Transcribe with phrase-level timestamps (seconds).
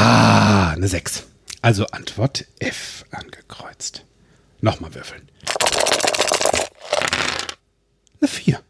[0.00, 1.24] Ah, eine 6.
[1.60, 4.04] Also Antwort F angekreuzt.
[4.60, 5.28] Nochmal würfeln.
[8.20, 8.60] Eine 4.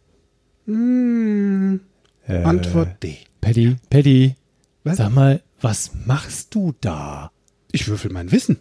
[0.67, 1.81] Hm,
[2.27, 3.19] Äh, Antwort D.
[3.43, 4.37] Paddy, Paddy,
[4.85, 4.97] Was?
[4.97, 7.31] sag mal, was machst du da?
[7.73, 8.59] Ich würfel mein Wissen.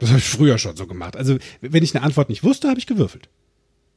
[0.00, 1.16] Das habe ich früher schon so gemacht.
[1.16, 3.28] Also, wenn ich eine Antwort nicht wusste, habe ich gewürfelt.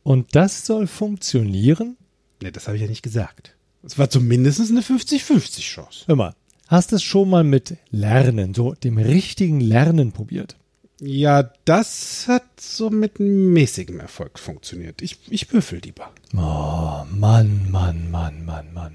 [0.04, 1.98] Und das soll funktionieren?
[2.42, 3.56] Ne, das habe ich ja nicht gesagt.
[3.84, 6.04] Es war zumindest eine 50-50 Chance.
[6.08, 6.36] Hör mal,
[6.72, 10.56] hast du es schon mal mit Lernen, so dem richtigen Lernen probiert?
[11.00, 15.02] Ja, das hat so mit mäßigem Erfolg funktioniert.
[15.02, 16.12] Ich, ich würfel lieber.
[16.34, 18.94] Oh, Mann, Mann, Mann, Mann, Mann.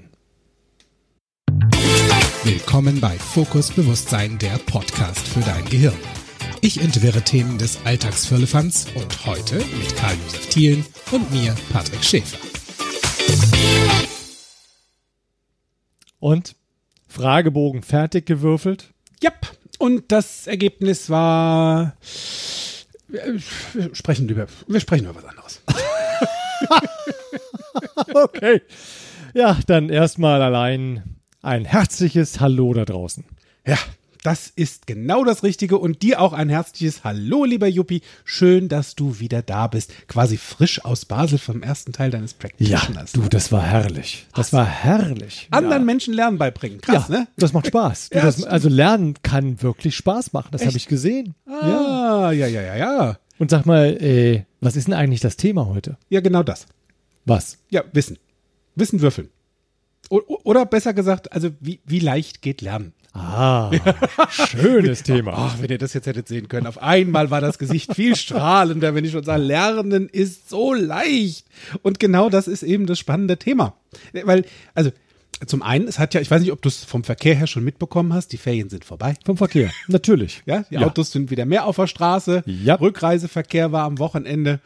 [2.43, 5.97] Willkommen bei Fokus Bewusstsein, der Podcast für dein Gehirn.
[6.61, 12.37] Ich entwirre Themen des Alltagsfirlefanz und heute mit Karl-Josef Thielen und mir, Patrick Schäfer.
[16.19, 16.56] Und?
[17.17, 18.93] Fragebogen fertig gewürfelt?
[19.23, 19.51] Yep.
[19.79, 21.97] Und das Ergebnis war.
[23.07, 23.39] Wir
[23.95, 25.61] sprechen über, wir sprechen über was anderes.
[28.13, 28.61] Okay.
[29.33, 33.23] Ja, dann erstmal allein ein herzliches Hallo da draußen.
[33.65, 33.77] Ja,
[34.23, 38.01] das ist genau das Richtige und dir auch ein herzliches Hallo, lieber Juppie.
[38.25, 39.91] Schön, dass du wieder da bist.
[40.07, 43.11] Quasi frisch aus Basel vom ersten Teil deines Ja, Practitioners.
[43.13, 44.27] du, das war herrlich.
[44.35, 45.47] Das war herrlich.
[45.51, 45.85] Anderen ja.
[45.85, 46.81] Menschen Lernen beibringen.
[46.81, 47.27] Krass, ja, ne?
[47.37, 48.09] das macht Spaß.
[48.09, 50.49] Du, Ja, das, also Lernen kann wirklich Spaß machen.
[50.51, 51.33] Das habe ich gesehen.
[51.47, 52.27] Ja.
[52.27, 53.17] Ah, ja, ja, ja, ja.
[53.39, 55.97] Und sag mal, äh, was ist denn eigentlich das Thema heute?
[56.09, 56.65] Ja, genau das.
[57.25, 57.57] Was?
[57.69, 58.17] Ja, Wissen.
[58.75, 59.29] Wissen würfeln.
[60.09, 62.93] Oder besser gesagt, also wie, wie leicht geht Lernen?
[63.13, 63.71] Ah,
[64.29, 65.33] schönes Thema.
[65.35, 66.67] Ach, wenn ihr das jetzt hättet sehen können.
[66.67, 71.47] Auf einmal war das Gesicht viel strahlender, wenn ich schon sage, Lernen ist so leicht.
[71.81, 73.73] Und genau das ist eben das spannende Thema.
[74.13, 74.45] Weil,
[74.75, 74.91] also,
[75.45, 77.63] zum einen, es hat ja, ich weiß nicht, ob du es vom Verkehr her schon
[77.63, 79.15] mitbekommen hast, die Ferien sind vorbei.
[79.25, 80.43] Vom Verkehr, natürlich.
[80.45, 80.81] Ja, die Ja.
[80.85, 82.43] Autos sind wieder mehr auf der Straße.
[82.45, 82.75] Ja.
[82.75, 84.59] Rückreiseverkehr war am Wochenende.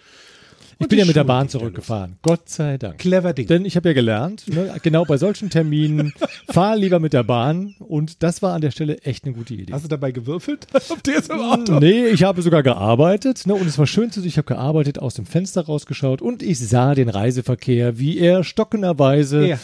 [0.81, 2.17] Ich bin ja mit der Bahn zurückgefahren.
[2.21, 2.97] Gott sei Dank.
[2.97, 3.47] Clever Ding.
[3.47, 6.13] Denn ich habe ja gelernt, ne, genau bei solchen Terminen,
[6.49, 7.75] fahr lieber mit der Bahn.
[7.79, 9.73] Und das war an der Stelle echt eine gute Idee.
[9.73, 10.67] Hast du dabei gewürfelt?
[10.89, 11.79] Ob dir im Auto?
[11.79, 13.45] Nee, ich habe sogar gearbeitet.
[13.45, 14.29] Ne, und es war schön zu sehen.
[14.29, 19.47] Ich habe gearbeitet, aus dem Fenster rausgeschaut und ich sah den Reiseverkehr, wie er stockenderweise
[19.47, 19.59] Ja.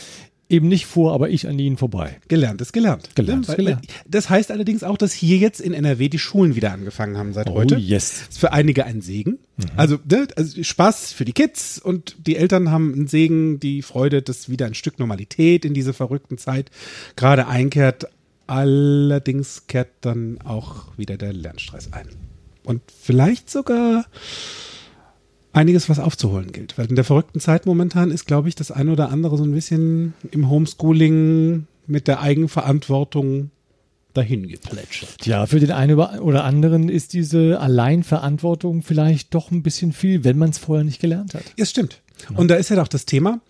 [0.50, 2.18] Eben nicht fuhr, aber ich an ihnen vorbei.
[2.28, 3.10] Gelernt ist gelernt.
[3.16, 3.88] Gelernt ist Weil- gelernt.
[4.08, 7.50] Das heißt allerdings auch, dass hier jetzt in NRW die Schulen wieder angefangen haben seit
[7.50, 7.76] heute.
[7.76, 8.24] Oh, yes.
[8.30, 9.40] Ist für einige ein Segen.
[9.76, 14.22] Also, ne, also Spaß für die Kids und die Eltern haben einen Segen, die Freude,
[14.22, 16.72] dass wieder ein Stück Normalität in diese verrückten Zeit
[17.16, 18.08] gerade einkehrt.
[18.46, 22.08] Allerdings kehrt dann auch wieder der Lernstress ein.
[22.64, 24.06] Und vielleicht sogar
[25.58, 26.78] einiges, was aufzuholen gilt.
[26.78, 29.52] Weil in der verrückten Zeit momentan ist, glaube ich, das eine oder andere so ein
[29.52, 33.52] bisschen im Homeschooling mit der Eigenverantwortung
[34.14, 35.26] dahin geplätschert.
[35.26, 40.38] Ja, für den einen oder anderen ist diese Alleinverantwortung vielleicht doch ein bisschen viel, wenn
[40.38, 41.44] man es vorher nicht gelernt hat.
[41.58, 42.02] Ja, stimmt.
[42.36, 43.42] Und da ist ja doch das Thema,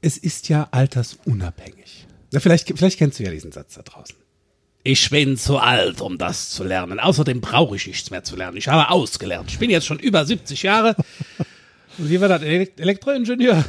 [0.00, 2.06] es ist ja altersunabhängig.
[2.32, 4.16] Na, vielleicht, vielleicht kennst du ja diesen Satz da draußen.
[4.90, 6.98] Ich bin zu alt, um das zu lernen.
[6.98, 8.56] Außerdem brauche ich nichts mehr zu lernen.
[8.56, 9.50] Ich habe ausgelernt.
[9.50, 10.96] Ich bin jetzt schon über 70 Jahre.
[11.98, 12.40] Und wie war das?
[12.42, 13.62] Elekt- Elektroingenieur.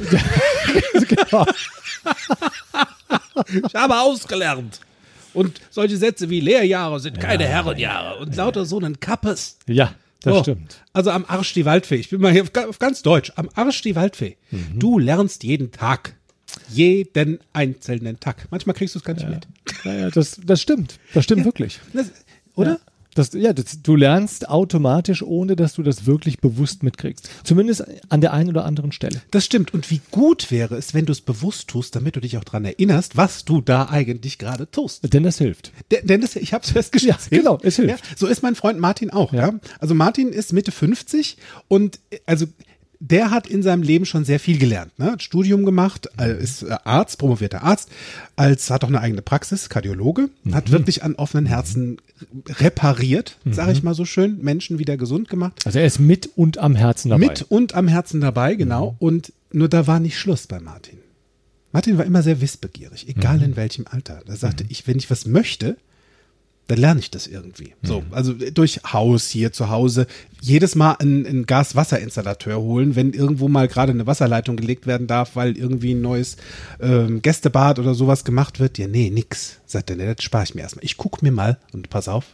[3.66, 4.80] ich habe ausgelernt.
[5.34, 8.18] Und solche Sätze wie Lehrjahre sind keine Herrenjahre.
[8.20, 9.58] Und lauter so einen Kappes.
[9.66, 9.92] Ja,
[10.22, 10.76] das Oh, stimmt.
[10.94, 11.96] Also am Arsch die Waldfee.
[11.96, 13.30] Ich bin mal hier auf ganz Deutsch.
[13.36, 14.38] Am Arsch die Waldfee.
[14.50, 14.78] Mhm.
[14.78, 16.14] Du lernst jeden Tag.
[16.70, 18.46] Jeden einzelnen Tag.
[18.50, 19.46] Manchmal kriegst du es gar nicht mit.
[19.84, 20.98] Ja, ja, das, das stimmt.
[21.14, 21.80] Das stimmt wirklich.
[21.92, 22.10] Das,
[22.54, 22.70] oder?
[22.72, 22.78] Ja.
[23.16, 27.28] Das, ja, das, du lernst automatisch, ohne dass du das wirklich bewusst mitkriegst.
[27.42, 29.20] Zumindest an der einen oder anderen Stelle.
[29.32, 29.74] Das stimmt.
[29.74, 32.64] Und wie gut wäre es, wenn du es bewusst tust, damit du dich auch dran
[32.64, 35.12] erinnerst, was du da eigentlich gerade tust.
[35.12, 35.72] Denn das hilft.
[35.90, 37.16] De- Denn das, ich habe es festgestellt.
[37.32, 37.90] Ja, genau, es hilft.
[38.06, 39.32] Ja, so ist mein Freund Martin auch.
[39.32, 39.48] Ja.
[39.48, 39.54] Ja.
[39.80, 41.36] Also Martin ist Mitte 50
[41.66, 42.46] und äh, also
[43.02, 44.98] der hat in seinem Leben schon sehr viel gelernt.
[44.98, 45.12] Ne?
[45.12, 47.88] Hat Studium gemacht, äh, ist äh, Arzt, promovierter Arzt,
[48.36, 50.54] als hat auch eine eigene Praxis, Kardiologe, Mhm.
[50.54, 51.96] hat wirklich an offenen Herzen
[52.48, 55.60] repariert, sage ich mal so schön, Menschen wieder gesund gemacht.
[55.64, 57.26] Also er ist mit und am Herzen dabei.
[57.26, 58.96] Mit und am Herzen dabei, genau.
[58.98, 60.98] Und nur da war nicht Schluss bei Martin.
[61.72, 64.22] Martin war immer sehr wissbegierig, egal in welchem Alter.
[64.26, 65.76] Da sagte ich, wenn ich was möchte,
[66.70, 67.74] dann lerne ich das irgendwie.
[67.82, 70.06] So, also durch Haus hier zu Hause,
[70.40, 75.34] jedes Mal einen, einen Gas-Wasser-Installateur holen, wenn irgendwo mal gerade eine Wasserleitung gelegt werden darf,
[75.34, 76.36] weil irgendwie ein neues
[76.80, 78.78] ähm, Gästebad oder sowas gemacht wird.
[78.78, 79.58] Ja, nee, nix.
[79.66, 80.84] Sagt er, nee, das spare ich mir erstmal.
[80.84, 82.26] Ich guck mir mal, und pass auf,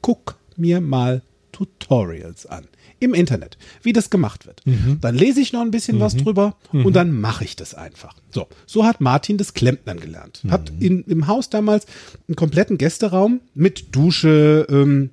[0.00, 1.20] guck mir mal
[1.52, 2.64] Tutorials an.
[3.00, 4.62] Im Internet, wie das gemacht wird.
[4.66, 4.98] Mhm.
[5.00, 8.14] Dann lese ich noch ein bisschen was drüber und dann mache ich das einfach.
[8.30, 10.42] So, so hat Martin das Klempnern gelernt.
[10.48, 10.80] Hat Mhm.
[10.80, 11.86] in, im Haus damals
[12.28, 15.10] einen kompletten Gästeraum mit Dusche, ähm,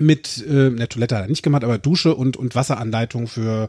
[0.00, 3.68] mit, äh, ne, Toilette hat er nicht gemacht, aber Dusche und, und Wasseranleitung für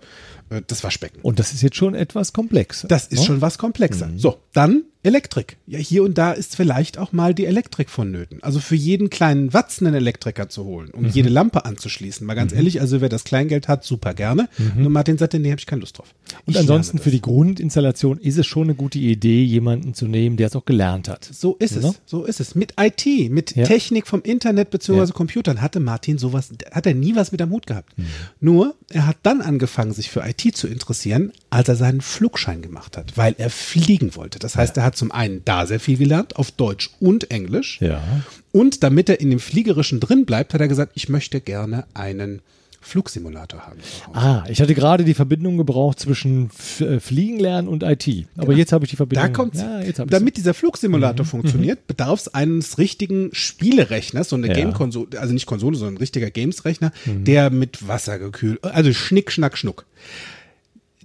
[0.68, 1.20] das Waschbecken.
[1.22, 2.86] Und das ist jetzt schon etwas komplex.
[2.88, 4.10] Das ist schon was komplexer.
[4.18, 5.56] So, dann Elektrik.
[5.66, 8.40] Ja, hier und da ist vielleicht auch mal die Elektrik vonnöten.
[8.44, 12.28] Also für jeden kleinen Watzen einen Elektriker zu holen, um jede Lampe anzuschließen.
[12.28, 14.50] Mal ganz ehrlich, also wer das Kleingeld hat, super gerne.
[14.76, 16.14] Nur Martin sagte, nee, habe ich keine Lust drauf.
[16.46, 20.36] Und Ich ansonsten für die Grundinstallation ist es schon eine gute Idee, jemanden zu nehmen,
[20.36, 21.24] der es auch gelernt hat.
[21.32, 21.94] So ist es, Ne?
[22.06, 22.56] so ist es.
[22.56, 23.64] Mit IT, mit Ja.
[23.64, 25.16] Technik vom Internet beziehungsweise Ja.
[25.16, 27.98] Computern hatte Martin sowas, hat er nie was mit am Hut gehabt.
[27.98, 28.06] Mhm.
[28.42, 32.98] Nur, er hat dann angefangen, sich für IT zu interessieren, als er seinen Flugschein gemacht
[32.98, 34.40] hat, weil er fliegen wollte.
[34.40, 37.80] Das heißt, er hat zum einen da sehr viel gelernt, auf Deutsch und Englisch.
[37.82, 38.02] Ja.
[38.52, 42.42] Und damit er in dem Fliegerischen drin bleibt, hat er gesagt, ich möchte gerne einen
[42.82, 43.78] Flugsimulator zu Hause.
[44.14, 46.50] Ah, ich hatte gerade die Verbindung gebraucht zwischen
[46.80, 48.08] äh, Fliegen lernen und IT.
[48.38, 49.28] Aber jetzt habe ich die Verbindung.
[49.28, 49.60] Da kommt's.
[49.60, 50.06] Ja.
[50.06, 54.54] Damit dieser Flugsimulator funktioniert, bedarf es eines richtigen Spielerechners, so eine Ja.
[54.54, 59.58] Game-Konsole, also nicht Konsole, sondern ein richtiger Games-Rechner, der mit Wasser gekühlt, also Schnick, Schnack,
[59.58, 59.86] Schnuck.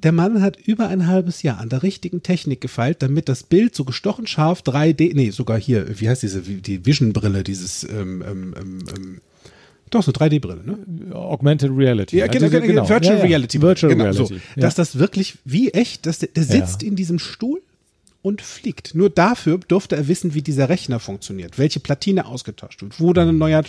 [0.03, 3.75] Der Mann hat über ein halbes Jahr an der richtigen Technik gefeilt, damit das Bild
[3.75, 8.55] so gestochen scharf 3D, nee, sogar hier, wie heißt diese, die Vision-Brille, dieses, ähm, ähm,
[8.61, 9.21] ähm, ähm,
[9.95, 11.15] doch, so 3D-Brille, ne?
[11.15, 12.19] Augmented Reality.
[12.19, 13.23] Ja, genau, diese- genau, Virtual Ja.
[13.25, 13.61] Reality.
[13.63, 14.35] Virtual genau, Reality.
[14.55, 14.61] So.
[14.61, 17.61] Dass das wirklich wie echt, dass der, der sitzt in diesem Stuhl
[18.23, 18.95] und fliegt.
[18.95, 23.29] Nur dafür durfte er wissen, wie dieser Rechner funktioniert, welche Platine ausgetauscht wird, wo dann
[23.29, 23.63] ein neuer.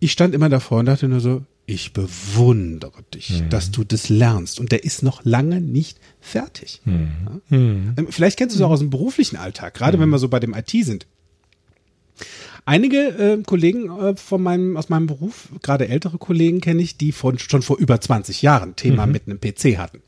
[0.00, 3.48] Ich stand immer davor und dachte nur so, ich bewundere dich, Mhm.
[3.50, 4.60] dass du das lernst.
[4.60, 6.80] Und der ist noch lange nicht fertig.
[6.84, 7.08] Mhm.
[7.50, 7.56] Ja?
[7.56, 10.02] Ähm, Vielleicht kennst du es auch aus dem beruflichen Alltag, gerade Mhm.
[10.02, 11.06] wenn wir so bei dem IT sind.
[12.66, 17.12] Einige äh, Kollegen äh, von meinem, aus meinem Beruf, gerade ältere Kollegen kenne ich, die
[17.12, 20.00] von, schon vor über 20 Jahren Thema mit einem PC hatten.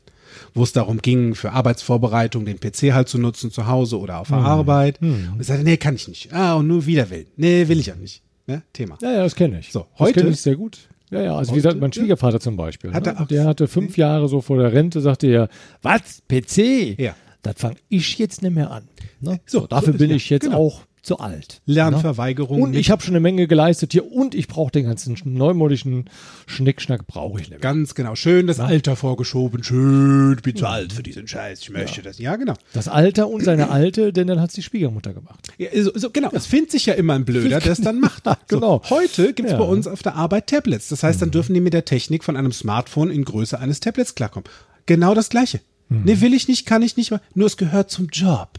[0.53, 4.29] Wo es darum ging, für Arbeitsvorbereitung den PC halt zu nutzen, zu Hause oder auf
[4.29, 4.99] der Arbeit.
[5.01, 6.33] Und ich sagte, nee, kann ich nicht.
[6.33, 7.27] Ah, und nur Widerwillen.
[7.37, 8.23] Nee, will ich auch nicht.
[8.47, 8.63] Ne?
[8.73, 8.97] Thema.
[9.01, 9.71] Ja, ja, das kenne ich.
[9.71, 10.79] So, das heute- kenne ich sehr gut.
[11.09, 12.01] Ja, ja, also wie Heute, gesagt, mein ja.
[12.01, 12.93] Schwiegervater zum Beispiel.
[12.93, 13.15] Hat ne?
[13.17, 15.49] er der hatte fünf Jahre so vor der Rente, sagte er,
[15.81, 16.99] was, PC?
[16.99, 17.15] Ja.
[17.43, 18.83] Das fange ich jetzt nicht mehr an.
[19.21, 19.39] Ne?
[19.45, 20.57] So, So, dafür so bin ja, ich jetzt genau.
[20.57, 21.61] auch zu alt.
[21.65, 22.61] Lernverweigerung.
[22.61, 26.09] Und ich habe schon eine Menge geleistet hier und ich brauche den ganzen neumodischen
[26.45, 27.61] Schnickschnack, brauche ich nicht.
[27.61, 28.15] Ganz genau.
[28.15, 29.63] Schön das Alter vorgeschoben.
[29.63, 31.61] Schön, ich bin zu alt für diesen Scheiß.
[31.61, 32.19] Ich möchte das.
[32.19, 32.53] Ja, genau.
[32.73, 35.47] Das Alter und seine Alte, denn dann hat es die Schwiegermutter gemacht.
[35.57, 38.23] Ja, so, so, genau, es findet sich ja immer ein Blöder, der es dann macht.
[38.49, 38.81] Genau.
[38.83, 39.57] So, heute gibt es Ja.
[39.57, 40.89] bei uns auf der Arbeit Tablets.
[40.89, 44.15] Das heißt, dann dürfen die mit der Technik von einem Smartphone in Größe eines Tablets
[44.15, 44.49] klarkommen.
[44.85, 45.61] Genau das Gleiche.
[45.89, 48.49] Nee, will ich nicht, kann ich nicht, nur es gehört zum Job.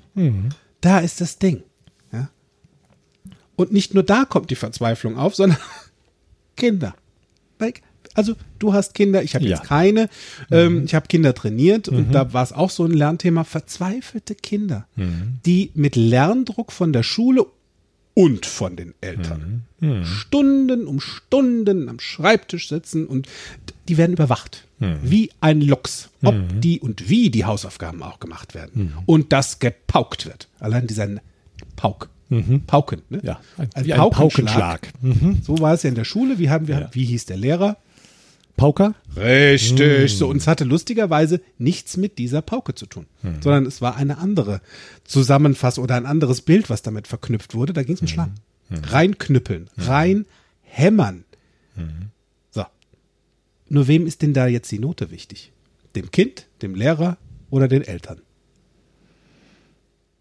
[0.80, 1.62] Da ist das Ding.
[3.58, 5.58] Und nicht nur da kommt die Verzweiflung auf, sondern
[6.56, 6.94] Kinder.
[8.14, 9.56] Also du hast Kinder, ich habe Ja.
[9.56, 10.08] jetzt keine.
[10.50, 13.42] Ähm, ich habe Kinder trainiert und da war es auch so ein Lernthema.
[13.44, 14.86] Verzweifelte Kinder,
[15.44, 17.46] die mit Lerndruck von der Schule
[18.14, 19.64] und von den Eltern
[20.04, 23.28] Stunden um Stunden am Schreibtisch sitzen und
[23.88, 24.64] die werden überwacht.
[25.02, 26.08] Wie ein Luchs.
[26.22, 28.94] Ob die und wie die Hausaufgaben auch gemacht werden.
[29.06, 30.48] Und das gepaukt wird.
[30.60, 31.08] Allein dieser
[31.74, 32.08] Pauk.
[32.66, 33.02] Pauken.
[33.08, 33.20] Ne?
[33.22, 34.88] Ja, ein- wie ein Paukenschlag.
[35.42, 36.38] So war es ja in der Schule.
[36.38, 36.88] Wie haben wir, Ja.
[36.92, 37.76] wie hieß der Lehrer?
[38.56, 38.94] Pauker?
[39.16, 40.16] Richtig.
[40.18, 43.06] So, und es hatte lustigerweise nichts mit dieser Pauke zu tun,
[43.40, 44.60] sondern es war eine andere
[45.04, 47.72] Zusammenfassung oder ein anderes Bild, was damit verknüpft wurde.
[47.72, 48.34] Da ging es um Schlagen.
[48.70, 50.26] Reinknüppeln, rein
[50.62, 51.24] hämmern.
[52.50, 52.64] So.
[53.68, 55.52] Nur wem ist denn da jetzt die Note wichtig?
[55.94, 57.16] Dem Kind, dem Lehrer
[57.50, 58.20] oder den Eltern?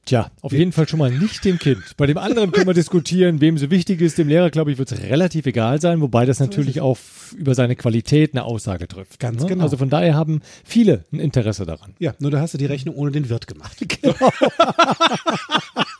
[0.07, 1.83] Tja, auf jeden Fall schon mal nicht dem Kind.
[1.97, 4.17] Bei dem anderen können wir diskutieren, wem so wichtig ist.
[4.17, 6.97] Dem Lehrer, glaube ich, wird es relativ egal sein, wobei das natürlich auch
[7.35, 9.19] über seine Qualität eine Aussage trifft.
[9.19, 9.49] Ganz ne?
[9.49, 9.63] genau.
[9.65, 11.93] Also von daher haben viele ein Interesse daran.
[11.99, 13.77] Ja, nur da hast du die Rechnung ohne den Wirt gemacht.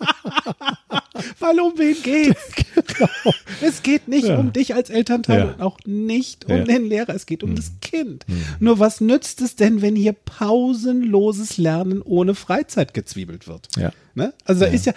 [1.40, 2.40] Weil um wen geht's?
[3.62, 4.38] Es geht nicht Ja.
[4.38, 5.46] um dich als Elternteil Ja.
[5.46, 6.64] und auch nicht um Ja.
[6.64, 8.26] den Lehrer, es geht um das Kind.
[8.60, 13.68] Nur was nützt es denn, wenn hier pausenloses Lernen ohne Freizeit gezwiebelt wird?
[13.78, 13.92] Ja.
[14.16, 14.34] Ne?
[14.46, 14.94] Also da ist ja,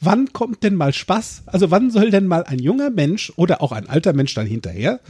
[0.00, 1.42] wann kommt denn mal Spaß?
[1.46, 5.00] Also wann soll denn mal ein junger Mensch oder auch ein alter Mensch dann hinterher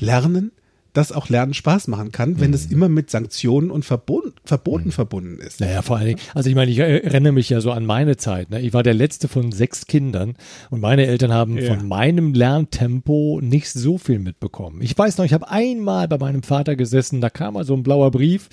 [0.00, 0.52] lernen,
[0.92, 5.38] dass auch Lernen Spaß machen kann, wenn es immer mit Sanktionen und Verbot, Verboten verbunden
[5.40, 5.60] ist?
[5.60, 8.50] Naja, vor allen Dingen, also ich meine, ich erinnere mich ja so an meine Zeit.
[8.50, 8.60] Ne?
[8.60, 10.34] Ich war der letzte von sechs Kindern
[10.70, 11.74] und meine Eltern haben Ja.
[11.74, 14.80] von meinem Lerntempo nicht so viel mitbekommen.
[14.82, 17.82] Ich weiß noch, ich habe einmal bei meinem Vater gesessen, da kam mal so ein
[17.82, 18.48] blauer Brief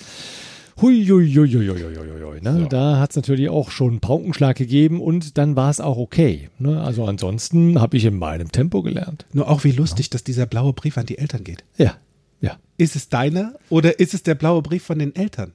[0.80, 2.60] Hui, hui, hui, hui, hui, hui, hui, ne?
[2.62, 2.66] So.
[2.68, 6.50] Da hat es natürlich auch schon einen Paukenschlag gegeben und dann war es auch okay.
[6.60, 6.80] Ne?
[6.80, 9.26] Also ansonsten habe ich in meinem Tempo gelernt.
[9.34, 11.64] Nur auch wie lustig, dass dieser blaue Brief an die Eltern geht.
[11.78, 11.96] Ja,
[12.42, 12.58] ja.
[12.78, 15.54] Ist es deiner oder ist es der blaue Brief von den Eltern?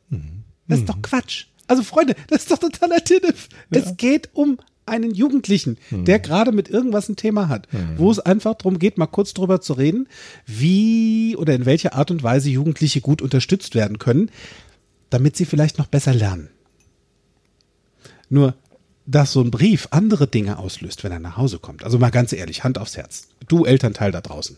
[0.68, 1.46] Das ist doch Quatsch.
[1.68, 3.48] Also Freunde, das ist doch totaler Tinnef.
[3.70, 8.54] Es geht um einen Jugendlichen, der gerade mit irgendwas ein Thema hat, wo es einfach
[8.54, 10.08] darum geht, mal kurz drüber zu reden,
[10.46, 14.30] wie oder in welcher Art und Weise Jugendliche gut unterstützt werden können,
[15.10, 16.48] damit sie vielleicht noch besser lernen.
[18.28, 18.54] Nur,
[19.06, 21.84] dass so ein Brief andere Dinge auslöst, wenn er nach Hause kommt.
[21.84, 23.28] Also mal ganz ehrlich, Hand aufs Herz.
[23.46, 24.56] Du Elternteil da draußen.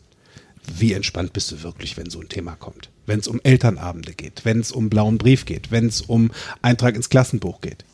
[0.66, 2.90] Wie entspannt bist du wirklich, wenn so ein Thema kommt?
[3.06, 6.30] Wenn es um Elternabende geht, wenn es um blauen Brief geht, wenn es um
[6.62, 7.84] Eintrag ins Klassenbuch geht.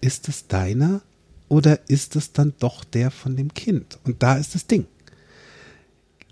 [0.00, 1.02] Ist es deiner
[1.48, 3.98] oder ist es dann doch der von dem Kind?
[4.04, 4.86] Und da ist das Ding.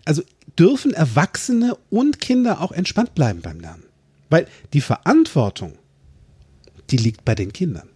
[0.05, 0.23] Also
[0.59, 3.85] dürfen Erwachsene und Kinder auch entspannt bleiben beim Lernen.
[4.31, 5.75] Weil die Verantwortung,
[6.91, 7.89] die liegt bei den Kindern.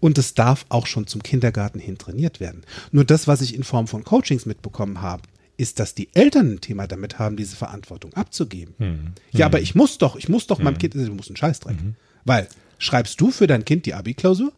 [0.00, 2.62] Und es darf auch schon zum Kindergarten hin trainiert werden.
[2.92, 5.22] Nur das, was ich in Form von Coachings mitbekommen habe,
[5.58, 9.14] ist, dass die Eltern ein Thema damit haben, diese Verantwortung abzugeben.
[9.32, 11.76] Ja, aber ich muss doch, ich muss doch meinem Kind, du musst einen Scheißdreck.
[12.24, 12.48] Weil,
[12.78, 14.52] schreibst du für dein Kind die Abi-Klausur?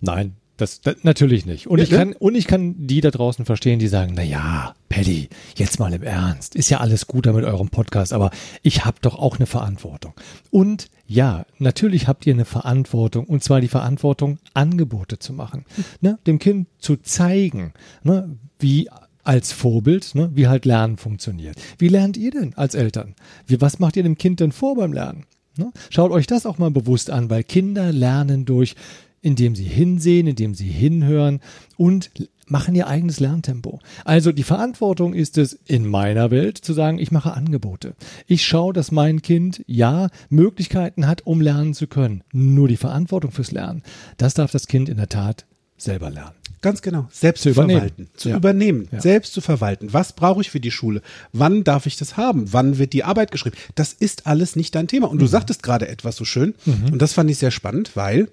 [0.00, 1.66] Nein, das, das natürlich nicht.
[1.66, 1.98] Und Ja, ich ne?
[1.98, 5.92] kann und ich kann die da draußen verstehen, die sagen, na ja, Paddy, jetzt mal
[5.92, 8.30] im Ernst, ist ja alles gut da mit eurem Podcast, aber
[8.62, 10.14] ich habe doch auch eine Verantwortung.
[10.50, 15.64] Und ja, natürlich habt ihr eine Verantwortung und zwar die Verantwortung, Angebote zu machen,
[16.00, 17.72] ne, dem Kind zu zeigen,
[18.04, 18.88] ne, wie
[19.24, 21.56] als Vorbild, ne, wie halt Lernen funktioniert.
[21.78, 23.14] Wie lernt ihr denn als Eltern?
[23.46, 25.24] Wie, was macht ihr dem Kind denn vor beim Lernen?
[25.56, 25.72] Ne?
[25.90, 28.74] Schaut euch das auch mal bewusst an, weil Kinder lernen durch,
[29.22, 31.40] indem sie hinsehen, indem sie hinhören
[31.76, 32.10] und
[32.46, 33.80] machen ihr eigenes Lerntempo.
[34.04, 37.94] Also die Verantwortung ist es in meiner Welt zu sagen, ich mache Angebote.
[38.26, 42.22] Ich schaue, dass mein Kind ja Möglichkeiten hat, um lernen zu können.
[42.32, 43.82] Nur die Verantwortung fürs Lernen,
[44.18, 45.46] das darf das Kind in der Tat
[45.78, 46.43] selber lernen.
[46.64, 47.06] Ganz genau.
[47.12, 48.08] Selbst Zu verwalten.
[48.14, 48.36] Zu Ja.
[48.36, 48.88] übernehmen.
[48.90, 49.00] Ja.
[49.00, 49.92] Selbst zu verwalten.
[49.92, 51.02] Was brauche ich für die Schule?
[51.32, 52.52] Wann darf ich das haben?
[52.54, 53.56] Wann wird die Arbeit geschrieben?
[53.74, 55.08] Das ist alles nicht dein Thema.
[55.08, 55.20] Und Mhm.
[55.20, 56.54] du sagtest gerade etwas so schön.
[56.90, 58.28] Und das fand ich sehr spannend, weil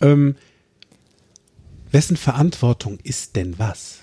[0.00, 0.36] ähm,
[1.90, 3.98] wessen Verantwortung ist denn was?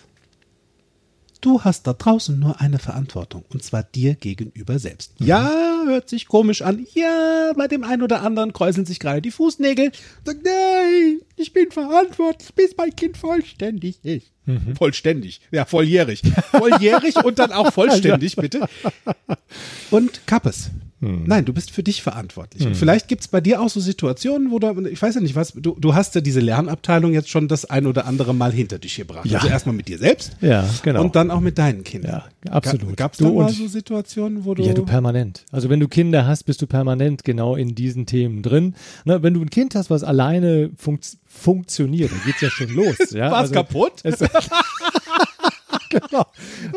[1.42, 5.14] Du hast da draußen nur eine Verantwortung, und zwar dir gegenüber selbst.
[5.20, 6.86] Ja, hört sich komisch an.
[6.94, 9.92] Ja, bei dem einen oder anderen kräuseln sich gerade die Fußnägel.
[10.26, 14.32] Sagt, nein, ich bin verantwortlich, bis mein Kind vollständig ist.
[14.78, 16.22] Vollständig, ja, volljährig.
[16.52, 18.68] Volljährig und dann auch vollständig, bitte.
[19.92, 20.72] Und Kappes.
[21.00, 22.66] Nein, du bist für dich verantwortlich.
[22.66, 25.54] Und vielleicht gibt's bei dir auch so Situationen, wo du, ich weiß ja nicht was,
[25.54, 28.96] du, du hast ja diese Lernabteilung jetzt schon das ein oder andere Mal hinter dich
[28.96, 29.28] gebracht.
[29.28, 29.38] Ja.
[29.38, 31.04] Also erstmal mit dir selbst Ja, genau.
[31.04, 32.24] und dann auch mit deinen Kindern.
[32.46, 32.98] Ja, absolut.
[32.98, 34.64] Gab es da mal so Situationen, wo du.
[34.64, 35.46] Ja, du permanent.
[35.52, 38.74] Also wenn du Kinder hast, bist du permanent genau in diesen Themen drin.
[39.06, 42.96] Ne, wenn du ein Kind hast, was alleine funkt funktioniert, dann geht's ja schon los.
[43.12, 43.32] Ja?
[43.32, 43.94] War's also, kaputt?
[44.04, 44.20] Es,
[46.02, 46.26] genau.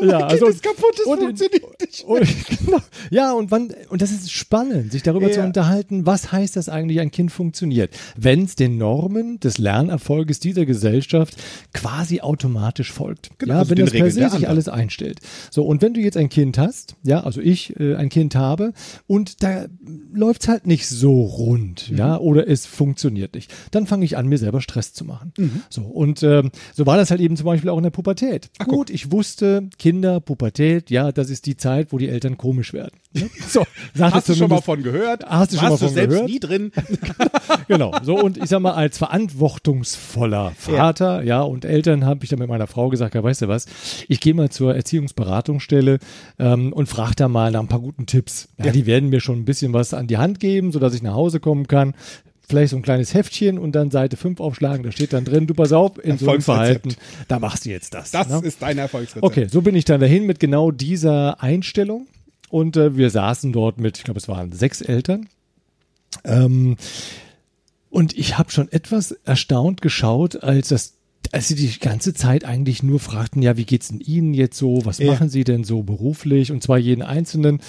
[0.01, 2.03] Ja, Kind also, ist kaputt, es und funktioniert nicht.
[2.05, 2.27] Und,
[2.65, 2.77] genau.
[3.09, 5.33] Ja, und wann, und das ist spannend, sich darüber Ja.
[5.33, 10.39] zu unterhalten, was heißt das eigentlich, ein Kind funktioniert, wenn es den Normen des Lernerfolges
[10.39, 11.35] dieser Gesellschaft
[11.73, 13.31] quasi automatisch folgt.
[13.37, 14.51] Genau, ja, also wenn das per Regeln se der sich anderen.
[14.51, 15.19] alles einstellt.
[15.49, 18.73] So, und wenn du jetzt ein Kind hast, ja, also ich äh, ein Kind habe
[19.07, 19.65] und da
[20.13, 22.25] läuft's halt nicht so rund, ja, Mhm.
[22.25, 25.33] oder es funktioniert nicht, dann fange ich an, mir selber Stress zu machen.
[25.37, 25.61] Mhm.
[25.69, 28.49] So, und ähm, so war das halt eben zum Beispiel auch in der Pubertät.
[28.67, 32.99] Gut, ich wusste, Kinder, Pubertät, ja, das ist die Zeit, wo die Eltern komisch werden.
[33.13, 33.29] Ne?
[33.47, 33.63] So,
[33.99, 35.25] Hast du schon mal von gehört?
[35.25, 36.29] Hast du schon Warst mal du von selbst gehört?
[36.29, 36.71] nie drin?
[37.67, 42.39] Genau, so und ich sag mal, als verantwortungsvoller Vater, ja, und Eltern habe ich dann
[42.39, 43.65] mit meiner Frau gesagt, ja, weißt du was,
[44.07, 45.99] ich gehe mal zur Erziehungsberatungsstelle
[46.39, 48.49] ähm, und frage da mal nach ein paar guten Tipps.
[48.63, 51.13] Ja, Die werden mir schon ein bisschen was an die Hand geben, sodass ich nach
[51.13, 51.93] Hause kommen kann.
[52.51, 55.53] Vielleicht so ein kleines Heftchen und dann Seite 5 aufschlagen, da steht dann drin, du
[55.53, 56.41] pass auf, in so einem.
[56.41, 56.95] Verhalten,
[57.29, 58.11] da machst du jetzt das.
[58.11, 58.41] Das ne?
[58.43, 59.23] ist dein Erfolgsrezept.
[59.23, 62.07] Okay, so bin ich dann dahin mit genau dieser Einstellung.
[62.49, 65.29] Und äh, wir saßen dort mit, ich glaube, es waren sechs Eltern.
[66.25, 66.75] Ähm,
[67.89, 70.95] und ich habe schon etwas erstaunt geschaut, als das
[71.31, 74.81] als sie die ganze Zeit eigentlich nur fragten, ja, wie geht's denn Ihnen jetzt so?
[74.85, 75.11] Was Ja.
[75.11, 76.51] machen Sie denn so beruflich?
[76.51, 77.59] Und zwar jeden Einzelnen.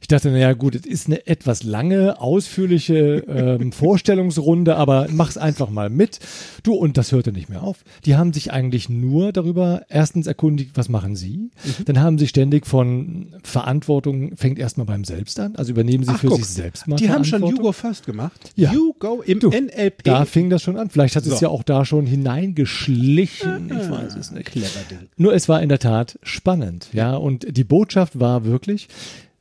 [0.00, 5.68] Ich dachte, naja, gut, es ist eine etwas lange, ausführliche ähm, Vorstellungsrunde, aber mach's einfach
[5.70, 6.18] mal mit.
[6.62, 7.84] Du, und das hörte nicht mehr auf.
[8.06, 11.50] Die haben sich eigentlich nur darüber erstens erkundigt, was machen Sie?
[11.64, 11.84] Mhm.
[11.84, 15.54] Dann haben sie ständig von Verantwortung, fängt erstmal beim Selbst an.
[15.56, 17.42] Also übernehmen sie Ach, für guck, sich selbst mal Die haben schon.
[17.44, 18.52] You Go First gemacht.
[18.56, 18.72] Ja.
[18.72, 20.02] You Go im Du, NLP.
[20.04, 20.88] Da fing das schon an.
[20.90, 21.44] Vielleicht hat es So.
[21.44, 23.09] ja auch da schon hineingeschlichen.
[23.18, 24.46] Ich weiß es nicht.
[24.46, 25.08] Clever Ding.
[25.16, 27.14] Nur es war in der Tat spannend, ja.
[27.14, 28.88] Und die Botschaft war wirklich,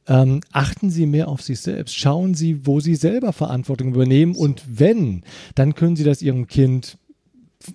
[0.07, 1.95] ähm, achten Sie mehr auf sich selbst.
[1.95, 4.35] Schauen Sie, wo Sie selber Verantwortung übernehmen.
[4.35, 5.23] Und wenn,
[5.55, 6.97] dann können Sie das Ihrem Kind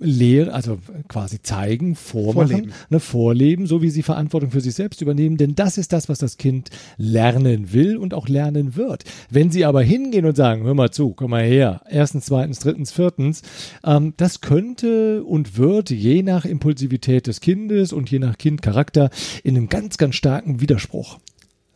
[0.00, 2.72] lehren, also quasi zeigen, vormachen, Vorleben.
[2.88, 6.18] Ne, vorleben, so wie sie Verantwortung für sich selbst übernehmen, denn das ist das, was
[6.18, 9.04] das Kind lernen will und auch lernen wird.
[9.30, 12.92] Wenn sie aber hingehen und sagen, hör mal zu, komm mal her, erstens, zweitens, drittens,
[12.92, 13.42] viertens,
[13.84, 19.10] ähm, das könnte und wird je nach Impulsivität des Kindes und je nach Kindcharakter
[19.42, 21.18] in einem ganz, ganz starken Widerspruch.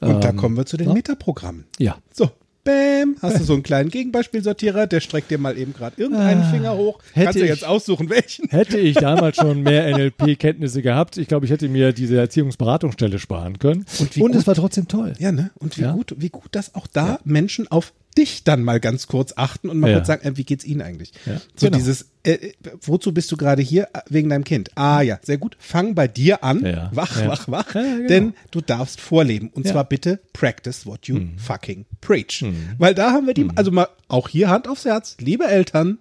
[0.01, 0.95] Und da Ähm, kommen wir zu den ja.
[0.95, 1.65] Metaprogrammen.
[1.79, 1.99] Ja.
[2.13, 2.31] So,
[2.69, 6.51] bam, hast du so einen kleinen Gegenbeispielsortierer, der streckt dir mal eben gerade irgendeinen Ah,
[6.51, 6.99] Finger hoch.
[7.13, 8.49] hätte Kannst du ich- jetzt aussuchen, welchen?
[8.51, 13.59] Hätte ich damals schon mehr NLP-Kenntnisse gehabt, ich glaube, ich hätte mir diese Erziehungsberatungsstelle sparen
[13.59, 13.85] können.
[13.99, 15.15] Und und es gut- war trotzdem toll.
[15.19, 15.51] Ja, ne?
[15.57, 15.93] Und wie Ja.
[15.93, 19.79] gut, wie gut, dass auch da Menschen auf dich dann mal ganz kurz achten und
[19.79, 19.97] mal Ja.
[19.97, 21.13] kurz sagen, äh, wie geht's Ihnen eigentlich?
[21.27, 21.79] Ja, So genau.
[21.79, 23.89] dieses, äh, äh, wozu bist du gerade hier?
[23.93, 24.71] Ah, Wegen deinem Kind.
[24.75, 25.57] Ah ja, sehr gut.
[25.61, 26.65] Fang bei dir an.
[26.65, 26.91] Ja.
[26.93, 27.75] Wach, wach, wach.
[27.75, 28.09] Ja, genau.
[28.09, 29.51] Denn du darfst vorleben.
[29.53, 31.39] Und zwar bitte practice what you Mhm.
[31.39, 32.45] fucking preach.
[32.79, 35.99] Weil da haben wir die, also mal auch hier Hand aufs Herz, liebe Eltern,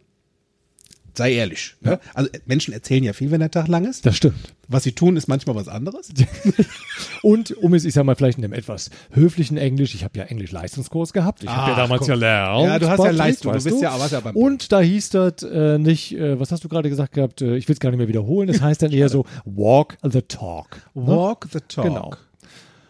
[1.17, 1.75] sei ehrlich.
[1.81, 1.99] Ne?
[2.13, 4.05] Also Menschen erzählen ja viel, wenn der Tag lang ist.
[4.05, 4.53] Das stimmt.
[4.69, 6.09] Was sie tun, ist manchmal was anderes.
[7.21, 10.25] Und um es, ich sag mal, vielleicht in einem etwas höflichen Englisch, ich habe ja
[10.25, 11.43] Englisch-Leistungskurs gehabt.
[11.43, 12.09] Ich habe ja damals guck.
[12.09, 12.65] ja lernt.
[12.65, 15.43] Ja, du hast ja Leistung, du bist ja- warst ja beim- Und da hieß das
[15.43, 17.41] äh, nicht, äh, was hast du gerade gesagt gehabt?
[17.41, 18.47] Äh, ich will es gar nicht mehr wiederholen.
[18.47, 20.81] Das heißt dann eher so, walk the talk.
[20.93, 21.07] Ne?
[21.07, 21.85] Walk the talk.
[21.85, 22.11] Genau.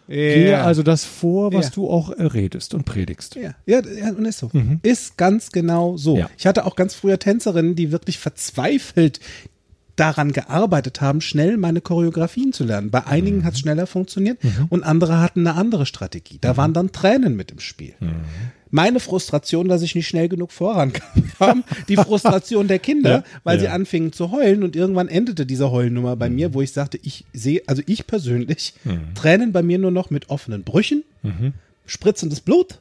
[0.08, 0.64] Gehe Ja.
[0.64, 1.72] also das vor, was Ja.
[1.76, 3.36] du auch äh, redest und predigst.
[3.36, 4.50] Ja, ja, ja und ist so.
[4.84, 6.14] Ist ganz genau so.
[6.16, 6.20] Mhm.
[6.22, 6.30] Ja.
[6.38, 9.20] Ich hatte auch ganz früher Tänzerinnen, die wirklich verzweifelt
[9.98, 12.92] daran gearbeitet haben, schnell meine Choreografien zu lernen.
[12.92, 13.08] Bei Mhm.
[13.08, 14.38] einigen hat es schneller funktioniert
[14.70, 16.38] und andere hatten eine andere Strategie.
[16.40, 17.94] Da waren dann Tränen mit im Spiel.
[18.70, 18.76] Mhm.
[18.76, 23.66] Meine Frustration, dass ich nicht schnell genug vorankam, die Frustration der Kinder, Ja, weil sie
[23.66, 23.72] ja.
[23.74, 26.36] anfingen zu heulen und irgendwann endete diese Heulnummer bei Mhm.
[26.36, 28.74] mir, wo ich sagte, ich sehe, also ich persönlich,
[29.16, 31.54] Tränen bei mir nur noch mit offenen Brüchen, Mhm.
[31.86, 32.80] spritzendes Blut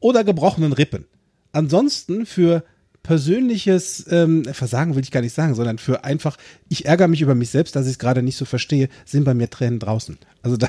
[0.00, 1.04] oder gebrochenen Rippen.
[1.52, 2.64] Ansonsten für
[3.02, 6.36] persönliches ähm, Versagen will ich gar nicht sagen, sondern für einfach,
[6.68, 9.32] ich ärgere mich über mich selbst, dass ich es gerade nicht so verstehe, sind bei
[9.32, 10.18] mir Tränen draußen.
[10.42, 10.68] Also da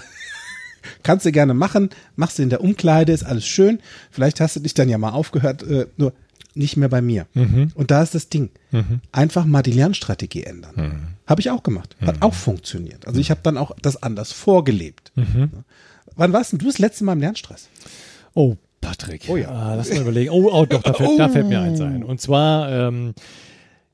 [1.03, 3.79] kannst du gerne machen, machst du in der Umkleide, ist alles schön.
[4.11, 6.13] Vielleicht hast du dich dann ja mal aufgehört, äh, nur
[6.53, 7.27] nicht mehr bei mir.
[7.75, 8.49] Und da ist das Ding.
[9.11, 11.15] Einfach mal die Lernstrategie ändern.
[11.27, 11.95] Habe ich auch gemacht.
[12.01, 13.05] Hat auch funktioniert.
[13.07, 15.11] Also ich habe dann auch das anders vorgelebt.
[16.15, 17.69] Wann warst denn du das letzte Mal im Lernstress?
[18.33, 19.25] Oh, Patrick.
[19.27, 19.49] Oh ja.
[19.49, 20.31] Ah, lass mal überlegen.
[20.31, 22.03] Oh, oh doch, da fällt, da fällt mir eins ein.
[22.03, 23.13] Und zwar, ähm,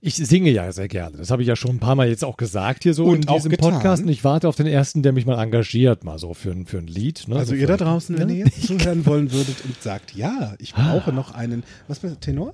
[0.06, 1.18] ich singe ja sehr gerne.
[1.18, 3.28] Das habe ich ja schon ein paar Mal jetzt auch gesagt hier so Und in
[3.30, 3.72] auch diesem getan.
[3.74, 4.04] Podcast.
[4.04, 6.78] Und ich warte auf den ersten, der mich mal engagiert, mal so für, ein- für
[6.80, 7.28] ein Lied.
[7.28, 7.38] Ne?
[7.38, 10.74] Also so ihr da draußen, wenn ihr jetzt zuhören wollen würdet und sagt, ja, ich
[10.74, 12.54] brauche noch einen, was du, Tenor?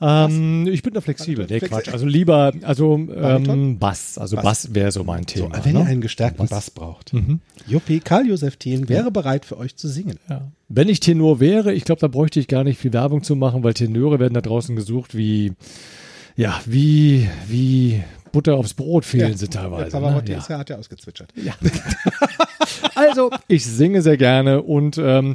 [0.00, 1.46] Ähm, ich bin da flexibel.
[1.48, 1.88] Nee, Flexi- Quatsch.
[1.92, 3.78] Also lieber, also ähm?
[3.78, 4.18] Bass.
[4.18, 4.44] Also Bass.
[4.44, 5.64] Bass, wäre so mein So, Thema.
[5.64, 5.78] wenn ne?
[5.80, 7.12] ihr einen gestärkten Bass braucht.
[7.68, 10.18] Juppie, Karl-Josef Thielen wäre bereit für euch zu singen.
[10.28, 10.50] Ja.
[10.68, 13.62] Wenn ich Tenor wäre, ich glaube, da bräuchte ich gar nicht viel Werbung zu machen,
[13.62, 15.52] weil Tenöre werden da draußen gesucht wie,
[16.36, 19.96] ja, wie, wie Butter aufs Brot fehlen sie teilweise.
[19.96, 20.16] Aber ne?
[20.16, 20.44] heute ja.
[20.48, 21.32] ja, hat er ausgezwitschert.
[21.36, 21.54] Ja.
[22.94, 25.34] also, ich singe sehr gerne und ähm,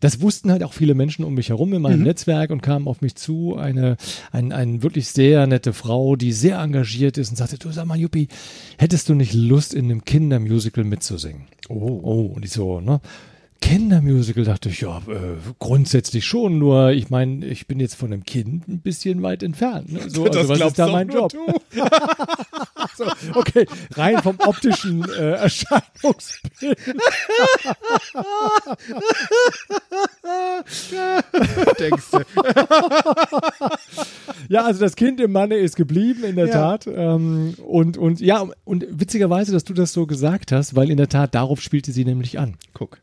[0.00, 3.00] das wussten halt auch viele Menschen um mich herum in meinem Netzwerk und kamen auf
[3.00, 3.56] mich zu.
[3.56, 3.96] Eine,
[4.30, 7.98] ein, ein wirklich sehr nette Frau, die sehr engagiert ist und sagte, du sag mal,
[7.98, 8.28] Juppie,
[8.78, 11.46] hättest du nicht Lust, in einem Kindermusical mitzusingen?
[11.68, 12.00] Oh.
[12.02, 13.00] Oh, und ich so, ne?
[13.60, 18.24] Kindermusical dachte ich, ja, äh, grundsätzlich schon, nur ich meine, ich bin jetzt von einem
[18.24, 19.92] Kind ein bisschen weit entfernt.
[19.92, 20.00] Ne?
[20.08, 21.32] So, also, was ist da mein Job?
[22.96, 26.78] So, okay, rein vom optischen äh, Erscheinungsbild.
[31.78, 32.20] Denkst du?
[34.48, 36.52] Ja, also das Kind im Manne ist geblieben, in der Ja.
[36.52, 36.86] Tat.
[36.86, 41.08] Ähm, und, und ja, und witzigerweise, dass du das so gesagt hast, weil in der
[41.08, 42.54] Tat darauf spielte sie nämlich an.
[42.72, 42.98] Guck.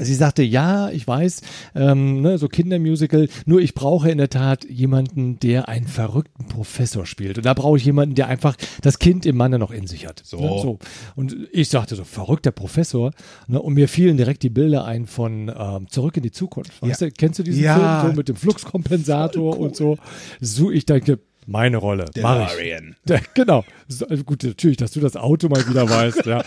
[0.00, 1.40] Sie sagte, ja, ich weiß,
[1.76, 7.06] ähm, ne, so Kindermusical, nur ich brauche in der Tat jemanden, der einen verrückten Professor
[7.06, 7.36] spielt.
[7.38, 10.20] Und da brauche ich jemanden, der einfach das Kind im Manne noch in sich hat.
[10.24, 10.40] So.
[10.40, 10.78] Ne, so.
[11.14, 13.12] Und ich sagte so, verrückter Professor.
[13.46, 16.82] Ne, und mir fielen direkt die Bilder ein von ähm, Zurück in die Zukunft.
[16.82, 17.06] Weißt Ja.
[17.06, 18.00] du, kennst du diesen Ja.
[18.00, 19.96] Film so mit dem Fluxkompensator und so?
[20.40, 22.06] So, ich denke, meine Rolle.
[22.20, 22.56] Mach ich.
[22.56, 22.96] DeLorean.
[23.08, 23.64] Ja, genau.
[23.88, 26.24] So, also gut, natürlich, dass du das Auto mal wieder weißt.
[26.26, 26.42] Ja.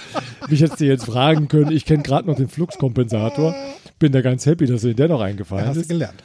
[0.50, 1.72] Mich hättest du jetzt fragen können.
[1.72, 3.56] Ich kenne gerade noch den Fluxkompensator.
[4.00, 5.90] Bin da ganz happy, dass dir der noch eingefallen Hast du ist.
[5.90, 6.24] gelernt.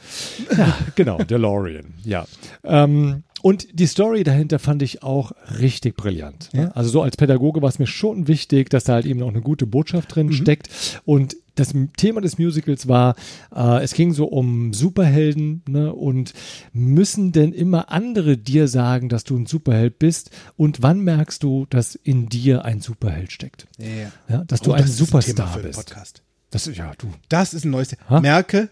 [0.57, 1.93] Ja, genau, DeLorean.
[2.03, 2.25] Ja.
[2.63, 6.49] Ähm, und die Story dahinter fand ich auch richtig brillant.
[6.53, 6.71] Ne?
[6.75, 9.41] Also so als Pädagoge war es mir schon wichtig, dass da halt eben auch eine
[9.41, 10.69] gute Botschaft drin steckt.
[11.03, 13.15] Und das Thema des Musicals war,
[13.55, 15.93] äh, es ging so um Superhelden ne?
[15.93, 16.33] und
[16.73, 20.31] müssen denn immer andere dir sagen, dass du ein Superheld bist?
[20.57, 23.67] Und wann merkst du, dass in dir ein Superheld steckt?
[23.77, 24.11] Ja.
[24.29, 25.79] Ja, dass du Oh, ein das ist Thema Superstar den bist.
[25.85, 26.23] Podcast.
[26.49, 27.07] Das ist ja du.
[27.29, 27.95] Das ist ein neues.
[28.09, 28.19] Ha?
[28.19, 28.69] Merke,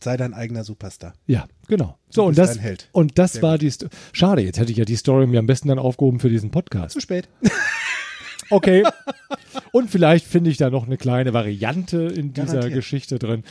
[0.00, 1.14] sei dein eigener Superstar.
[1.26, 1.98] Ja, genau.
[2.10, 2.88] So, Du und bist das, ein Held.
[2.92, 5.46] und das Sehr war die, Sto- schade, jetzt hätte ich ja die Story mir am
[5.46, 6.92] besten dann aufgehoben für diesen Podcast.
[6.92, 7.28] Zu spät.
[8.50, 8.84] Okay.
[9.72, 12.74] Und vielleicht finde ich da noch eine kleine Variante in dieser Garantiert.
[12.74, 13.44] Geschichte drin.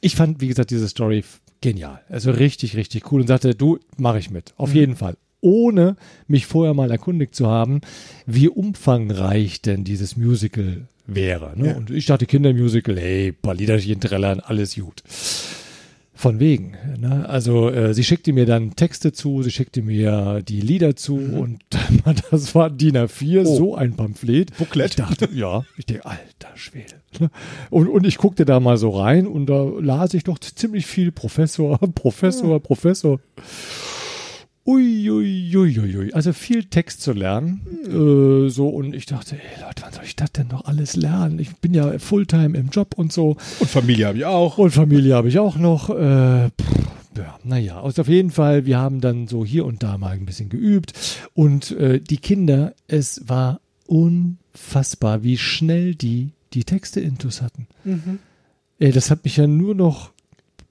[0.00, 1.24] Ich fand, wie gesagt, diese Story
[1.60, 2.00] genial.
[2.08, 4.52] Also richtig, richtig cool und sagte, du, mache ich mit.
[4.56, 5.16] Auf jeden Fall.
[5.40, 5.96] Ohne
[6.28, 7.80] mich vorher mal erkundigt zu haben,
[8.26, 11.52] wie umfangreich denn dieses Musical wäre.
[11.56, 11.68] Ne?
[11.68, 11.76] Ja.
[11.76, 15.02] Und ich dachte, Kindermusical, hey, paar Liederchen trällern, alles gut.
[16.22, 16.76] Von wegen.
[17.00, 17.28] Ne?
[17.28, 21.64] Also äh, sie schickte mir dann Texte zu, sie schickte mir die Lieder zu und
[22.30, 23.56] das war DIN A4, Oh.
[23.56, 24.56] so ein Pamphlet.
[24.56, 24.90] Booklet.
[24.90, 26.94] Ich dachte, ja, ich denke, alter Schwede.
[27.70, 31.10] Und, und ich guckte da mal so rein und da las ich doch ziemlich viel
[31.10, 33.18] Professor, Professor, Professor.
[34.64, 36.12] Ui, ui, ui, ui.
[36.12, 37.62] Also viel Text zu lernen.
[37.84, 41.40] Äh, so, und ich dachte, ey Leute, wann soll ich das denn noch alles lernen?
[41.40, 43.36] Ich bin ja Fulltime im Job und so.
[43.58, 44.58] Und Familie habe ich auch.
[44.58, 45.90] Und Familie habe ich auch noch.
[45.90, 46.82] Äh, pff,
[47.16, 50.26] ja, naja, also auf jeden Fall, wir haben dann so hier und da mal ein
[50.26, 50.92] bisschen geübt.
[51.34, 57.66] Und äh, die Kinder, es war unfassbar, wie schnell die die Texte intus hatten.
[58.78, 60.12] Ey, das hat mich ja nur noch,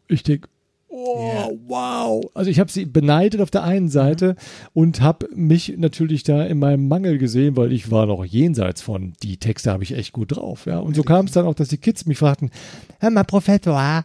[0.08, 0.48] ich denke,
[0.92, 1.50] oh, Ja.
[1.68, 2.32] wow.
[2.34, 4.36] Also ich habe sie beneidet auf der einen Seite
[4.74, 9.14] und habe mich natürlich da in meinem Mangel gesehen, weil ich war noch jenseits von,
[9.24, 10.66] die Texte habe ich echt gut drauf.
[10.66, 10.80] Ja.
[10.80, 12.52] Und so kam es dann auch, dass die Kids mich fragten,
[13.00, 14.04] hör mal, Professor,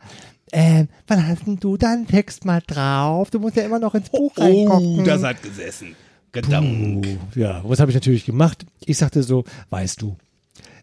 [0.52, 3.30] äh, wann hast denn du deinen Text mal drauf?
[3.30, 5.00] Du musst ja immer noch ins Buch reingucken.
[5.00, 5.96] Oh, da seid gesessen.
[6.32, 7.06] Gedank.
[7.34, 8.66] Ja, was habe ich natürlich gemacht?
[8.84, 10.16] Ich sagte so, weißt du,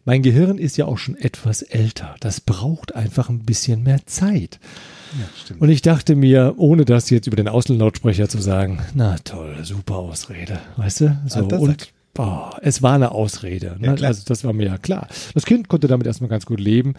[0.06, 2.16] mein Gehirn ist ja auch schon etwas älter.
[2.20, 4.60] Das braucht einfach ein bisschen mehr Zeit.
[5.20, 5.56] Ja.
[5.60, 9.96] Und ich dachte mir, ohne das jetzt über den Außenlautsprecher zu sagen, na toll, super
[9.98, 11.18] Ausrede, weißt du?
[11.28, 11.60] So, Sack.
[11.60, 13.76] und oh, es war eine Ausrede.
[13.80, 13.96] Ne?
[14.00, 14.08] Ja.
[14.08, 15.08] Also das war mir ja klar.
[15.34, 16.96] Das Kind konnte damit erstmal ganz gut leben.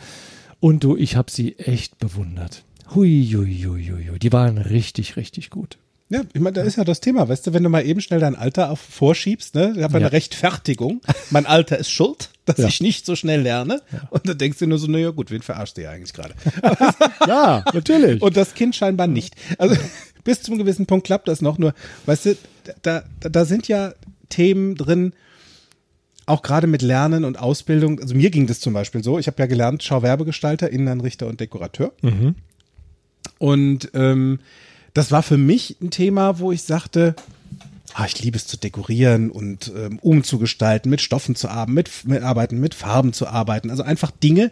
[0.61, 2.63] Und du, ich habe sie echt bewundert.
[2.95, 4.19] Hui, hui, hui, hui, hui.
[4.19, 5.79] Die waren richtig, richtig gut.
[6.11, 8.21] Ja, ich meine, da ist ja das Thema, weißt du, wenn du mal eben schnell
[8.21, 10.01] dein Alter auf, vorschiebst, ne, ich habe Ja.
[10.01, 11.01] eine Rechtfertigung,
[11.31, 12.67] mein Alter ist schuld, dass Ja.
[12.69, 13.81] ich nicht so schnell lerne.
[14.11, 16.35] Und dann denkst du nur so, naja gut, wen verarschst du ja eigentlich gerade?
[17.27, 18.21] Ja, natürlich.
[18.21, 19.35] Und das Kind scheinbar nicht.
[19.59, 19.77] Also
[20.25, 21.75] bis zum gewissen Punkt klappt das noch, nur,
[22.07, 22.37] weißt du,
[22.83, 23.95] da, da, sind ja
[24.29, 25.13] Themen drin,
[26.27, 28.01] auch gerade mit Lernen und Ausbildung.
[28.01, 31.93] Also mir ging das zum Beispiel so, ich habe ja gelernt, Schauwerbegestalter, Innenanrichter und Dekorateur.
[33.39, 34.41] Und ähm,
[34.95, 37.15] das war für mich ein Thema, wo ich sagte,
[37.95, 42.23] ah, ich liebe es zu dekorieren und ähm, umzugestalten, mit Stoffen zu arbeiten, mit, mit
[42.23, 43.71] arbeiten, mit Farben zu arbeiten.
[43.71, 44.51] Also einfach Dinge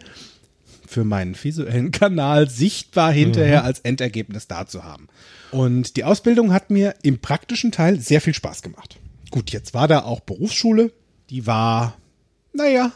[0.87, 5.07] für meinen visuellen Kanal sichtbar hinterher als Endergebnis da zu haben.
[5.51, 8.97] Und die Ausbildung hat mir im praktischen Teil sehr viel Spaß gemacht.
[9.29, 10.91] Gut, jetzt war da auch Berufsschule.
[11.29, 11.97] Die war,
[12.53, 12.91] naja,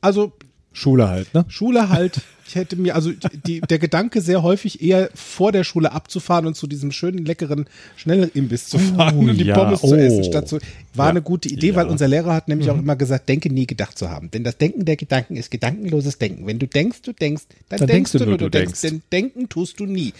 [0.00, 0.32] also
[0.72, 1.44] Schule halt, ne?
[1.48, 2.20] Schule halt.
[2.50, 3.12] Ich hätte mir, also
[3.46, 7.66] die, der Gedanke sehr häufig eher vor der Schule abzufahren und zu diesem schönen, leckeren
[7.96, 9.94] Schnellimbiss zu fahren Oh, und die ja, Pommes zu oh.
[9.94, 10.58] essen, statt zu.
[10.94, 11.10] War Ja.
[11.10, 11.72] eine gute Idee, Ja.
[11.74, 11.76] Mhm.
[11.76, 14.32] weil unser Lehrer hat nämlich auch immer gesagt, denke nie gedacht zu haben.
[14.32, 16.44] Denn das Denken der Gedanken ist gedankenloses Denken.
[16.48, 18.80] Wenn du denkst, du denkst, dann, Dann denkst, denkst du nur, du du denkst.
[18.80, 18.80] denkst.
[18.80, 20.12] Denn denken tust du nie.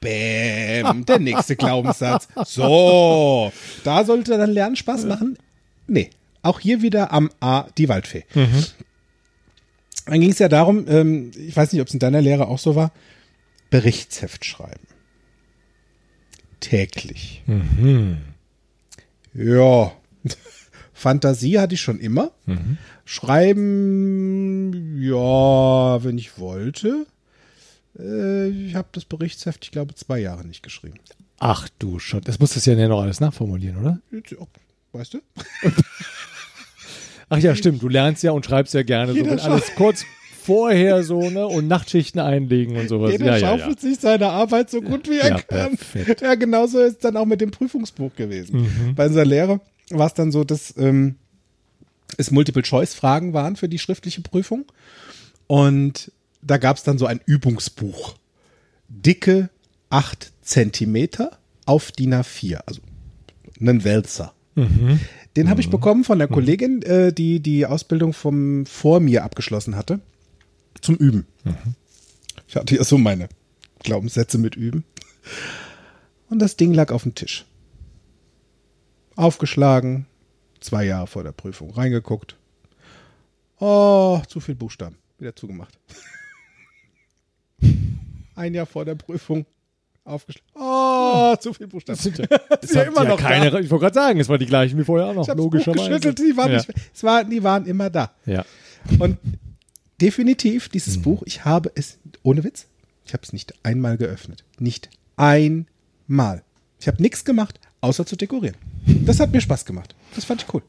[0.00, 2.28] Bäm, der nächste Glaubenssatz.
[2.44, 3.50] So,
[3.82, 5.38] da sollte dann Lernen Spaß machen?
[5.86, 6.10] Nee.
[6.42, 8.24] Auch hier wieder am A die Waldfee.
[10.06, 12.60] Dann ging es ja darum, ähm, ich weiß nicht, ob es in deiner Lehre auch
[12.60, 12.92] so war,
[13.70, 14.86] Berichtsheft schreiben.
[16.60, 17.42] Täglich.
[19.34, 19.92] Ja.
[20.94, 22.30] Fantasie hatte ich schon immer.
[23.04, 27.06] Schreiben, ja, wenn ich wollte.
[27.98, 30.98] Äh, ich habe das Berichtsheft, ich glaube, zwei Jahre nicht geschrieben.
[31.38, 34.00] Ach du Schott, das musstest du ja noch alles nachformulieren, oder?
[34.92, 35.20] Weißt du?
[37.28, 40.04] Ach ja, stimmt, du lernst ja und schreibst ja gerne so, Jeder wenn alles kurz
[40.42, 43.10] vorher so, ne, und Nachtschichten einlegen und sowas.
[43.10, 43.58] Jeder ja, ja, ja.
[43.58, 45.76] schaufelt sich seine Arbeit so gut wie er Ja, kann.
[45.76, 46.20] perfekt.
[46.20, 48.60] Ja, genauso ist es dann auch mit dem Prüfungsbuch gewesen.
[48.60, 48.94] Mhm.
[48.94, 49.60] Bei unserer Lehre
[49.90, 51.16] war es dann so, dass ähm,
[52.16, 54.66] es Multiple-Choice-Fragen waren für die schriftliche Prüfung.
[55.48, 56.12] Und
[56.42, 58.14] da gab es dann so ein Übungsbuch.
[58.88, 59.50] Dicke
[59.90, 62.60] acht Zentimeter auf DIN A4.
[62.66, 62.80] Also
[63.60, 64.32] einen Wälzer.
[64.54, 65.00] Mhm.
[65.36, 69.76] Den habe ich bekommen von der Kollegin, äh, die die Ausbildung vom vor mir abgeschlossen
[69.76, 70.00] hatte,
[70.80, 71.26] zum Üben.
[72.48, 73.28] Ich hatte ja so meine
[73.80, 74.84] Glaubenssätze mit Üben.
[76.30, 77.44] Und das Ding lag auf dem Tisch.
[79.14, 80.06] Aufgeschlagen,
[80.60, 82.36] zwei Jahre vor der Prüfung, reingeguckt.
[83.58, 84.96] Oh, zu viel Buchstaben.
[85.18, 85.78] Wieder zugemacht.
[88.34, 89.46] Ein Jahr vor der Prüfung,
[90.04, 90.50] aufgeschlagen.
[90.54, 90.85] Oh,
[91.40, 91.96] zu viel Buchstaben.
[91.96, 92.24] Das sind ja,
[92.60, 93.58] ist ja immer noch keine, da.
[93.58, 96.14] Ich wollte gerade sagen, es waren die gleichen wie vorher auch noch, Ich logischerweise.
[96.14, 96.58] die waren, ja.
[96.58, 98.12] nicht, es war, die waren immer da.
[98.24, 98.44] Ja.
[98.98, 99.18] Und
[100.00, 101.22] definitiv dieses Buch.
[101.26, 102.66] Ich habe es, ohne Witz,
[103.04, 104.44] ich habe es nicht einmal geöffnet.
[104.58, 106.42] Nicht einmal.
[106.78, 108.56] Ich habe nichts gemacht, außer zu dekorieren.
[109.04, 109.94] Das hat mir Spaß gemacht.
[110.14, 110.62] Das fand ich cool.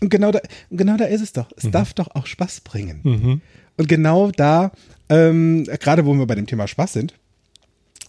[0.00, 1.46] Und genau da, genau da ist es doch.
[1.56, 3.40] Es darf doch auch Spaß bringen.
[3.76, 4.72] Und genau da,
[5.08, 7.14] ähm, gerade wo wir bei dem Thema Spaß sind,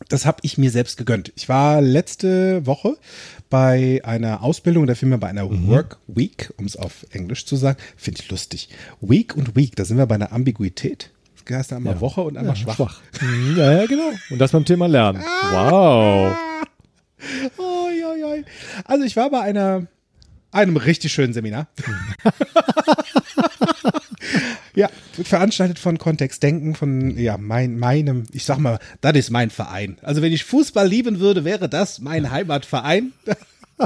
[0.10, 1.32] das habe ich mir selbst gegönnt.
[1.36, 2.98] Ich war letzte Woche
[3.50, 7.78] bei einer Ausbildung, da Firma bei einer Work Week, um es auf Englisch zu sagen.
[7.96, 8.70] Finde ich lustig.
[9.02, 11.12] Week und Week, da sind wir bei einer Ambiguität.
[11.46, 12.02] Das heißt einmal Ja.
[12.02, 13.02] Woche und einmal schwach.
[13.22, 14.12] Mhm, Ja, ja, genau.
[14.30, 15.22] Und das beim Thema Lernen.
[15.52, 16.36] Wow.
[17.58, 18.44] Oi, oi, oi.
[18.86, 19.88] Also ich war bei einer
[20.52, 21.68] einem richtig schönen Seminar.
[24.76, 29.30] ja, wird veranstaltet von Kontext Denken, von ja, mein, meinem, ich sag mal, das ist
[29.30, 29.98] mein Verein.
[30.02, 33.14] Also wenn ich Fußball lieben würde, wäre das mein Heimatverein.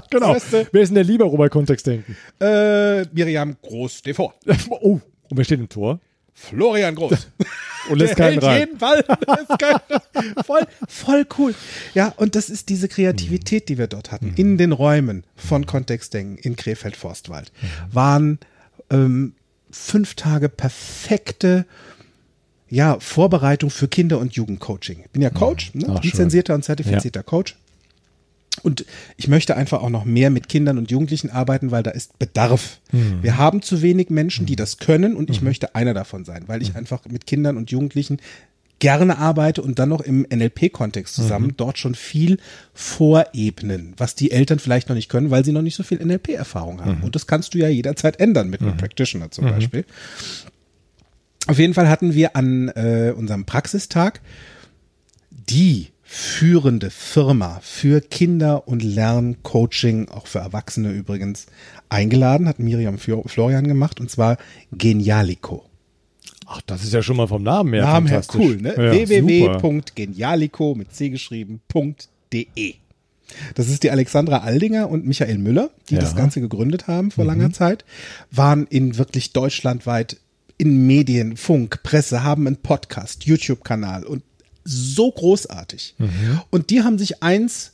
[0.09, 0.35] Genau.
[0.35, 0.67] Weißt du?
[0.71, 2.15] Wer ist denn der Libero bei Kontext denken?
[2.41, 4.33] Äh, Miriam Groß TV.
[4.69, 5.99] Oh, und wer steht im Tor?
[6.33, 7.27] Florian Groß.
[7.89, 8.59] Und lässt keinen rein.
[8.59, 9.03] jeden Ball.
[10.45, 11.55] Voll, voll cool.
[11.93, 16.37] Ja, und das ist diese Kreativität, die wir dort hatten, in den Räumen von Kontextdenken
[16.37, 17.53] in Krefeld-Forstwald,
[17.89, 18.39] waren
[18.89, 19.35] ähm,
[19.77, 21.65] fünf Tage perfekte
[22.69, 24.99] ja, Vorbereitung für Kinder- und Jugendcoaching.
[25.05, 25.85] Ich bin ja Coach, ne?
[25.87, 26.11] Ach, schön.
[26.11, 27.55] lizenzierter und zertifizierter Coach.
[28.63, 28.85] Und
[29.17, 32.79] ich möchte einfach auch noch mehr mit Kindern und Jugendlichen arbeiten, weil da ist Bedarf.
[33.21, 36.63] Wir haben zu wenig Menschen, die das können und ich möchte einer davon sein, weil
[36.63, 38.17] ich einfach mit Kindern und Jugendlichen
[38.79, 42.37] gerne arbeite und dann noch im NLP-Kontext zusammen dort schon viel
[42.73, 46.81] vorebnen, was die Eltern vielleicht noch nicht können, weil sie noch nicht so viel NLP-Erfahrung
[46.81, 46.97] haben.
[47.03, 49.85] Und das kannst du ja jederzeit ändern mit einem Practitioner zum Beispiel.
[51.47, 54.21] Auf jeden Fall hatten wir an äh, unserem Praxistag
[55.31, 61.47] die führende Firma für Kinder- und Lerncoaching, auch für Erwachsene übrigens,
[61.89, 64.37] eingeladen, hat Miriam Florian gemacht, und zwar
[64.71, 65.65] Genialico.
[66.49, 68.73] Ach, das ist ja schon mal vom Namen her Namen her cool, ne?
[68.77, 72.75] Ja, www.genialico mit C geschrieben.de.
[73.55, 75.99] Das ist die Alexandra Aldinger und Michael Müller, die Ja.
[75.99, 76.05] Mhm.
[76.05, 77.83] das Ganze gegründet haben vor langer Zeit,
[78.31, 80.17] waren in wirklich deutschlandweit
[80.57, 84.23] in Medien, Funk, Presse, haben einen Podcast, YouTube-Kanal und
[84.63, 85.95] so großartig.
[85.97, 86.41] Mhm.
[86.49, 87.73] Und die haben sich eins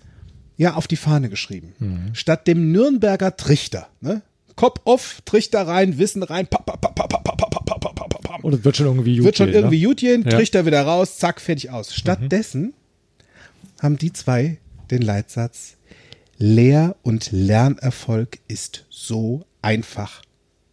[0.57, 1.73] ja auf die Fahne geschrieben.
[1.79, 2.13] Mhm.
[2.13, 4.21] Statt dem Nürnberger Trichter, ne?
[4.55, 8.21] Kopf auf, Trichter rein, Wissen rein, pap, pap, pap, pap, pap, pap, pap, pap, pap,
[8.21, 8.43] pap.
[8.43, 9.87] Und es wird schon irgendwie gut Wird schon irgendwie ne?
[9.87, 10.23] gut gehen.
[10.23, 11.93] Trichter wieder raus, zack, fertig aus.
[11.93, 12.73] Stattdessen
[13.81, 14.57] haben die zwei
[14.91, 15.75] den Leitsatz,
[16.37, 20.21] Lehr- und Lernerfolg ist so einfach.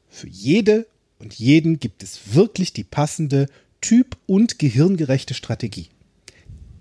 [0.08, 0.86] Für jede
[1.18, 3.46] und jeden gibt es wirklich die passende
[3.80, 5.88] typ- und gehirngerechte Strategie.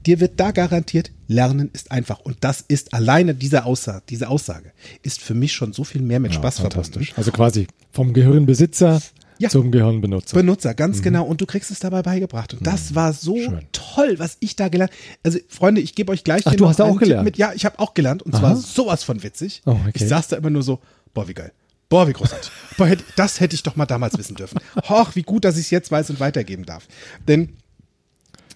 [0.05, 2.19] Dir wird da garantiert, Lernen ist einfach.
[2.19, 4.71] Und das ist alleine diese Aussage, diese Aussage
[5.03, 6.75] ist für mich schon so viel mehr mit Ja, Spaß verbunden.
[6.85, 7.13] fantastisch.
[7.17, 9.01] Also quasi vom Gehirnbesitzer
[9.39, 9.49] Ja.
[9.49, 10.35] zum Gehirnbenutzer.
[10.35, 11.23] Benutzer, ganz genau.
[11.25, 12.53] Und du kriegst es dabei beigebracht.
[12.53, 13.41] Und das war so Mhm.
[13.43, 13.67] Schön.
[13.71, 14.91] toll, was ich da gelernt
[15.23, 17.25] Also, Freunde, ich gebe euch gleich Ach, du hast auch Tipp gelernt?
[17.25, 17.37] Mit.
[17.37, 18.21] Ja, ich habe auch gelernt.
[18.23, 18.39] Und Aha.
[18.41, 19.61] zwar sowas von witzig.
[19.65, 19.91] Oh, okay.
[19.95, 20.79] Ich saß da immer nur so,
[21.13, 21.51] boah, wie geil.
[21.89, 22.51] Boah, wie großartig.
[22.77, 24.59] Boah, das hätte ich doch mal damals wissen dürfen.
[24.87, 26.87] Hoch, wie gut, dass ich es jetzt weiß und weitergeben darf.
[27.27, 27.49] Denn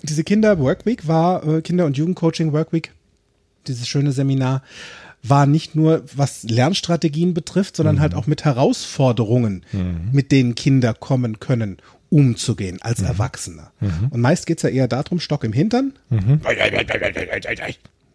[0.03, 2.91] diese Kinder Workweek war, äh, Kinder- und Jugendcoaching Workweek,
[3.67, 4.61] dieses schöne Seminar,
[5.25, 9.63] war nicht nur, was Lernstrategien betrifft, sondern halt auch mit Herausforderungen,
[10.11, 11.77] mit denen Kinder kommen können,
[12.09, 13.71] umzugehen als Erwachsener.
[14.11, 15.93] Und meist geht's ja eher darum, Stock im Hintern,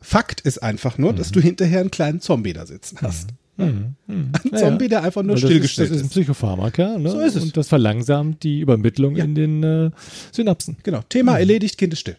[0.02, 1.18] Fakt ist einfach nur, Mhm.
[1.18, 3.30] dass du hinterher einen kleinen Zombie da sitzen hast.
[3.58, 3.96] Ein
[4.52, 4.90] Ja, Zombie, ja.
[4.90, 5.96] der einfach nur stillgestellt ist.
[5.96, 7.10] Das ist ein Psychopharmaka, ne?
[7.10, 7.44] So ist es.
[7.44, 9.92] Und das verlangsamt die Übermittlung in den äh,
[10.32, 10.78] Synapsen.
[10.84, 11.10] Genau, Mhm.
[11.10, 12.18] Thema erledigt, Kind ist still.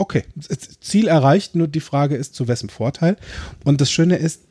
[0.00, 3.16] Okay, das Ziel erreicht, nur die Frage ist, zu wessen Vorteil.
[3.64, 4.42] Und das Schöne ist,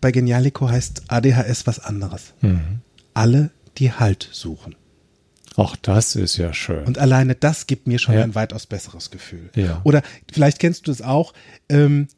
[0.00, 2.32] bei Genialico heißt ADHS was anderes.
[2.40, 2.80] Mhm.
[3.14, 4.74] Alle, die Halt suchen.
[5.56, 6.84] Ach, das ist ja schön.
[6.84, 8.22] Und alleine das gibt mir schon Ja.
[8.22, 9.48] ein weitaus besseres Gefühl.
[9.54, 9.80] Ja.
[9.84, 11.32] Oder vielleicht kennst du es auch,
[11.68, 12.08] ähm,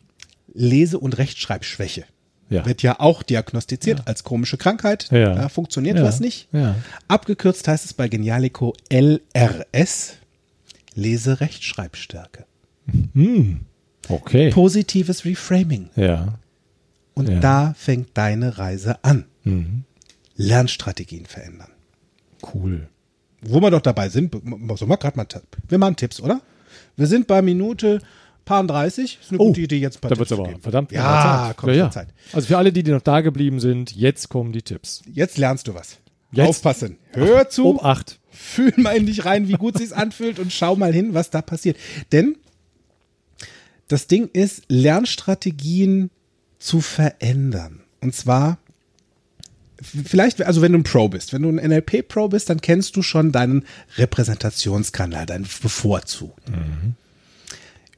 [0.55, 2.05] Lese- und Rechtschreibschwäche.
[2.51, 2.65] Ja.
[2.65, 5.09] Wird ja auch diagnostiziert als komische Krankheit.
[5.11, 5.35] Ja.
[5.35, 6.05] Da funktioniert Ja.
[6.05, 6.49] was nicht.
[6.53, 6.77] Ja.
[7.07, 10.15] Abgekürzt heißt es bei Genialico LRS,
[10.95, 12.45] Lese-Rechtschreibstärke.
[14.09, 14.51] okay.
[14.51, 15.91] Positives Reframing.
[15.97, 16.39] Ja.
[17.15, 17.37] Und Ja.
[17.37, 17.41] Mhm.
[17.41, 19.25] da fängt deine Reise an.
[20.37, 21.71] Lernstrategien verändern.
[22.55, 22.89] Cool.
[23.41, 24.35] Wo wir doch dabei sind,
[24.77, 25.27] so mal gerade mal.
[25.69, 26.41] Wir machen Tipps, oder?
[26.97, 28.01] Wir sind bei Minute
[28.49, 29.19] paar 30.
[29.21, 30.93] Ist eine gute Idee, jetzt ein paar Oh, da wird Tipps es zu aber verdammt
[30.93, 31.91] Ja, kommt ja, ja.
[31.91, 32.09] Zeit.
[32.33, 35.03] Also für alle, die, die noch da geblieben sind, jetzt kommen die Tipps.
[35.13, 35.99] Jetzt lernst du was.
[36.33, 36.49] Jetzt?
[36.49, 36.99] Aufpassen.
[37.13, 37.67] Hör zu.
[37.69, 38.19] Um acht.
[38.31, 41.43] Fühl mal in dich rein, wie gut sich's anfühlt und schau mal hin, was da
[41.43, 41.77] passiert.
[42.13, 42.37] Denn
[43.89, 46.11] das Ding ist, Lernstrategien
[46.59, 47.81] zu verändern.
[48.01, 48.59] Und zwar
[49.83, 53.03] vielleicht, also wenn du ein Pro bist, wenn du ein NLP-Pro bist, dann kennst du
[53.03, 53.65] schon deinen
[53.97, 56.97] Repräsentationskanal, deinen bevorzugten.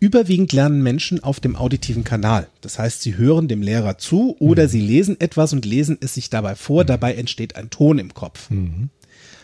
[0.01, 2.49] Überwiegend lernen Menschen auf dem auditiven Kanal.
[2.63, 6.31] Das heißt, sie hören dem Lehrer zu oder sie lesen etwas und lesen es sich
[6.31, 6.87] dabei vor.
[6.87, 8.49] Dabei entsteht ein Ton im Kopf.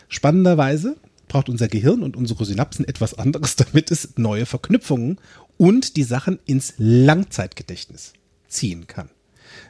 [0.09, 5.19] Spannenderweise braucht unser Gehirn und unsere Synapsen etwas anderes, damit es neue Verknüpfungen
[5.57, 8.13] und die Sachen ins Langzeitgedächtnis
[8.47, 9.09] ziehen kann.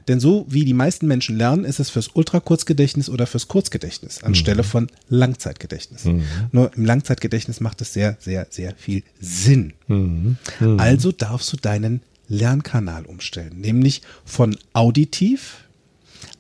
[0.08, 4.64] Denn so wie die meisten Menschen lernen, ist es fürs Ultrakurzgedächtnis oder fürs Kurzgedächtnis anstelle
[4.64, 6.06] von Langzeitgedächtnis.
[6.52, 9.74] Nur im Langzeitgedächtnis macht es sehr, sehr, sehr viel Sinn.
[10.78, 15.66] Also darfst du deinen Lernkanal umstellen, nämlich von auditiv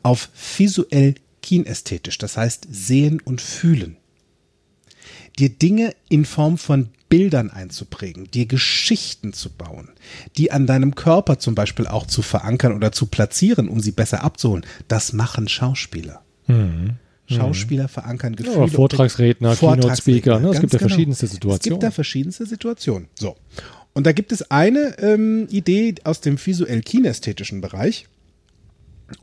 [0.04, 3.98] auf visuell kinästhetisch, das heißt sehen und fühlen.
[5.40, 9.90] Dir Dinge in Form von Bildern einzuprägen, dir Geschichten zu bauen,
[10.38, 14.24] die an deinem Körper zum Beispiel auch zu verankern oder zu platzieren, um sie besser
[14.24, 16.22] abzuholen, das machen Schauspieler.
[17.28, 18.58] Schauspieler verankern Gefühle.
[18.58, 18.64] Mhm.
[18.64, 20.50] Ja, Vortragsredner, Keynote-Speaker, ne?
[20.50, 20.90] Es gibt ja genau.
[20.90, 21.80] verschiedenste Es gibt Situationen.
[21.82, 23.08] da verschiedenste Situationen.
[23.20, 23.36] So.
[23.94, 28.08] Und da gibt es eine ähm, Idee aus dem visuell-kinästhetischen Bereich,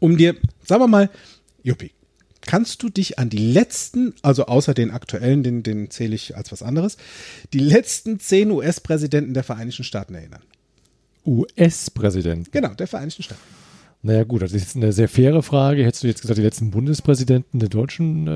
[0.01, 1.11] um dir, sagen wir mal,
[1.63, 1.93] Juppie,
[2.47, 6.53] kannst du dich an die letzten, also außer den aktuellen, den, den zähle ich als
[6.53, 6.97] was anderes,
[7.53, 10.43] die letzten zehn US-Präsidenten der Vereinigten Staaten erinnern?
[11.27, 12.53] US-Präsident.
[12.53, 13.41] Genau, der Vereinigten Staaten.
[14.03, 15.83] Naja gut, das ist jetzt eine sehr faire Frage.
[15.83, 18.27] Hättest du jetzt gesagt, die letzten Bundespräsidenten der Deutschen,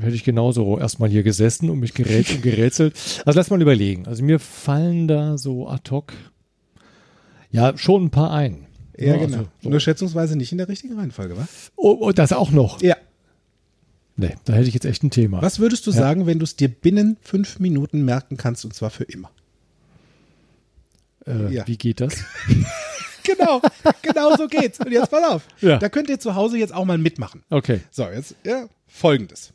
[0.00, 2.94] äh, hätte ich genauso erstmal hier gesessen und mich gerätselt und gerätselt.
[3.26, 4.06] Also lass mal überlegen.
[4.06, 6.14] Also mir fallen da so ad hoc
[7.50, 8.66] ja schon ein paar ein.
[8.96, 9.36] Ja, Ja, genau.
[9.36, 9.68] also so.
[9.68, 11.46] Nur schätzungsweise nicht in der richtigen Reihenfolge, wa?
[11.76, 12.80] Oh, oh, das auch noch.
[12.80, 12.96] Ja.
[14.16, 15.42] Nee, da hätte ich jetzt echt ein Thema.
[15.42, 15.98] Was würdest du Ja.
[15.98, 19.30] sagen, wenn du es dir binnen fünf Minuten merken kannst und zwar für immer?
[21.26, 21.66] Äh, Ja.
[21.66, 22.14] Wie geht das?
[23.24, 23.60] Genau,
[24.02, 24.78] genau so geht's.
[24.78, 25.42] Und jetzt pass auf.
[25.60, 25.78] Ja.
[25.78, 27.42] Da könnt ihr zu Hause jetzt auch mal mitmachen.
[27.50, 27.80] Okay.
[27.90, 29.52] So, jetzt ja, folgendes.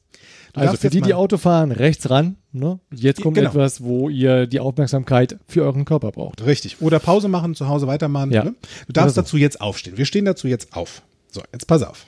[0.51, 2.35] Du Also für die, die Auto fahren, rechts ran.
[2.51, 2.81] Ne?
[2.93, 3.51] Jetzt kommt Genau.
[3.51, 6.45] etwas, wo ihr die Aufmerksamkeit für euren Körper braucht.
[6.45, 6.81] Richtig.
[6.81, 8.31] Oder Pause machen, zu Hause weitermachen.
[8.31, 8.43] Ja.
[8.43, 8.55] Ne?
[8.87, 9.21] Du darfst so.
[9.21, 9.95] dazu jetzt aufstehen.
[9.97, 11.01] Wir stehen dazu jetzt auf.
[11.29, 12.07] So, jetzt pass auf.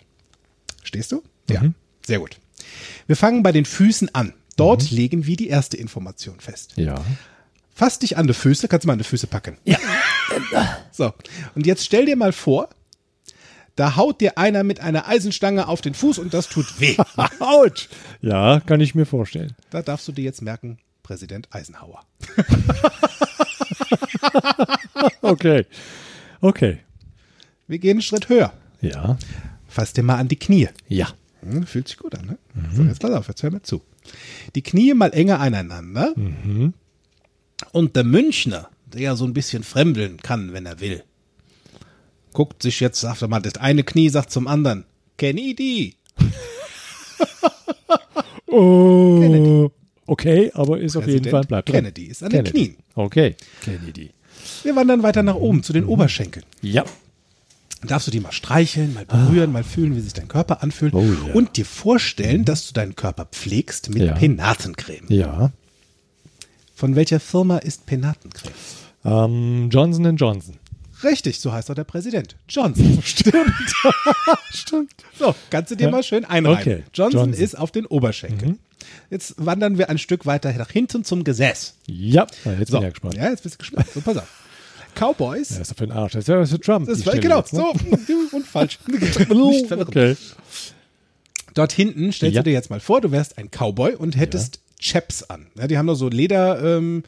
[0.83, 1.23] Stehst du?
[1.49, 1.63] Ja.
[1.63, 1.75] Mhm.
[2.05, 2.39] Sehr gut.
[3.08, 4.34] Wir fangen bei den Füßen an.
[4.56, 6.73] Dort legen wir die erste Information fest.
[6.76, 7.04] Ja.
[7.73, 9.58] Fass dich an die Füße, kannst du mal an die Füße packen.
[9.65, 9.78] Ja.
[10.91, 11.13] So.
[11.56, 12.69] Und jetzt stell dir mal vor,
[13.76, 16.95] da haut dir einer mit einer Eisenstange auf den Fuß und das tut weh.
[17.39, 17.89] Autsch!
[18.21, 19.56] Ja, kann ich mir vorstellen.
[19.71, 22.02] Da darfst du dir jetzt merken, Präsident Eisenhower.
[25.21, 25.65] Okay.
[26.41, 26.80] Okay.
[27.67, 28.54] Wir gehen einen Schritt höher.
[28.82, 29.17] Ja.
[29.67, 30.69] Fass dir mal an die Knie.
[30.88, 31.08] Ja.
[31.43, 32.38] Hm, fühlt sich gut an, ne?
[32.73, 33.82] So, jetzt pass auf, jetzt hör mir zu.
[34.56, 36.13] Die Knie mal enger aneinander.
[37.71, 41.03] Und der Münchner, der ja so ein bisschen fremdeln kann, wenn er will,
[42.34, 44.86] guckt sich jetzt, sagt er mal, das eine Knie sagt zum anderen,
[45.17, 45.96] Kenny die.
[48.56, 49.71] Oh.
[50.06, 51.77] Okay, aber ist auf jeden Fall bleibt dran.
[51.77, 52.65] Kennedy ist an den Kennedy.
[52.67, 52.83] Knien.
[52.94, 53.35] Okay.
[53.62, 54.12] Kennedy.
[54.62, 56.46] Wir wandern weiter nach oben zu den Oberschenkeln.
[56.62, 56.85] Ja.
[57.88, 61.02] Darfst du die mal streicheln, mal berühren, mal fühlen, wie sich dein Körper anfühlt Oh
[61.04, 61.34] ja.
[61.34, 64.13] und dir vorstellen, dass du deinen Körper pflegst mit Ja.
[64.13, 65.06] Penatencreme.
[65.10, 65.52] Ja.
[66.75, 68.54] Von welcher Firma ist Penatencreme?
[69.06, 70.58] Ähm, Johnson Johnson.
[71.04, 72.38] Richtig, so heißt auch der Präsident.
[72.48, 73.00] Johnson.
[73.04, 73.52] Stimmt.
[74.54, 74.92] Stimmt.
[75.19, 75.92] So, kannst du dir Ja.
[75.92, 76.58] mal schön einreihen.
[76.60, 77.38] Okay, Johnson, Johnson.
[77.40, 77.44] Mhm.
[77.44, 78.58] ist auf den Oberschenkel.
[79.10, 81.75] Jetzt wandern wir ein Stück weiter nach hinten zum Gesäß.
[81.88, 83.15] Ja, jetzt So, bin ich ja gespannt.
[83.15, 83.88] ja, jetzt bist du gespannt.
[83.94, 84.27] So, pass auf.
[84.96, 85.50] Cowboys.
[85.50, 86.13] Das ist doch für ein Arsch.
[86.13, 86.87] Das ist ja für Trump.
[86.87, 87.63] das war, genau, jetzt, ne?
[88.31, 88.79] so und falsch.
[88.87, 89.13] Nicht
[89.67, 89.87] verwirren.
[89.87, 90.15] Okay.
[91.54, 92.41] Dort hinten stellst Ja.
[92.41, 95.48] du dir jetzt mal vor, du wärst ein Cowboy und hättest Chaps an.
[95.56, 97.04] Ja, die haben noch so Lederhosen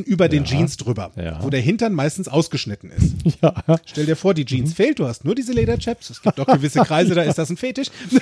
[0.00, 1.42] ähm, über den Jeans drüber, Ja.
[1.42, 3.14] wo der Hintern meistens ausgeschnitten ist.
[3.42, 3.54] Ja.
[3.86, 4.74] Stell dir vor, die Jeans Mhm.
[4.74, 6.10] fehlt, du hast nur diese Lederchaps.
[6.10, 7.88] Es gibt auch gewisse Kreise, da ist das ein Fetisch.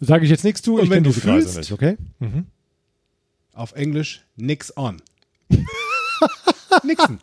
[0.00, 1.96] Sage ich jetzt nichts zu, Und ich wenn du diese Kreise fühlst- nicht, okay?
[3.52, 5.00] Auf Englisch nix on.
[6.84, 7.18] Nixon.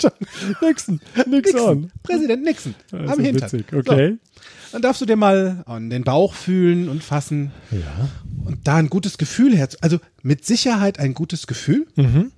[0.62, 1.02] Nixon.
[1.16, 1.62] Nix Nixon.
[1.62, 1.92] on.
[2.04, 2.76] Präsident Nixon.
[2.88, 3.52] Ist am Hintern.
[3.52, 4.12] witzig, okay.
[4.12, 8.10] So, dann darfst du dir mal an den Bauch fühlen und fassen Ja.
[8.46, 9.68] und da ein gutes Gefühl her.
[9.82, 12.32] Also mit Sicherheit ein gutes Gefühl Mhm.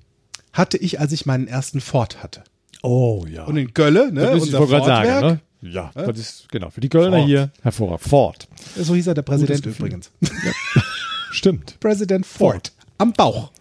[0.54, 2.44] hatte ich, als ich meinen ersten Ford hatte.
[2.84, 3.44] Oh ja.
[3.44, 5.40] Und in Gölle, ne, das unser Fordwerk, sagen, ne?
[5.70, 7.28] Ja, das ist, genau, für die Kölner Ford.
[7.28, 8.08] hier hervorragend.
[8.10, 8.48] Ford.
[8.78, 10.10] so hieß er der Präsident übrigens.
[11.32, 11.80] Stimmt.
[11.80, 12.72] President Ford.
[12.98, 13.52] Am Bauch.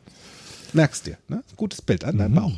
[0.72, 1.42] Merkst dir, ne?
[1.56, 2.18] Gutes Bild an Mhm.
[2.18, 2.52] deinem Bauch.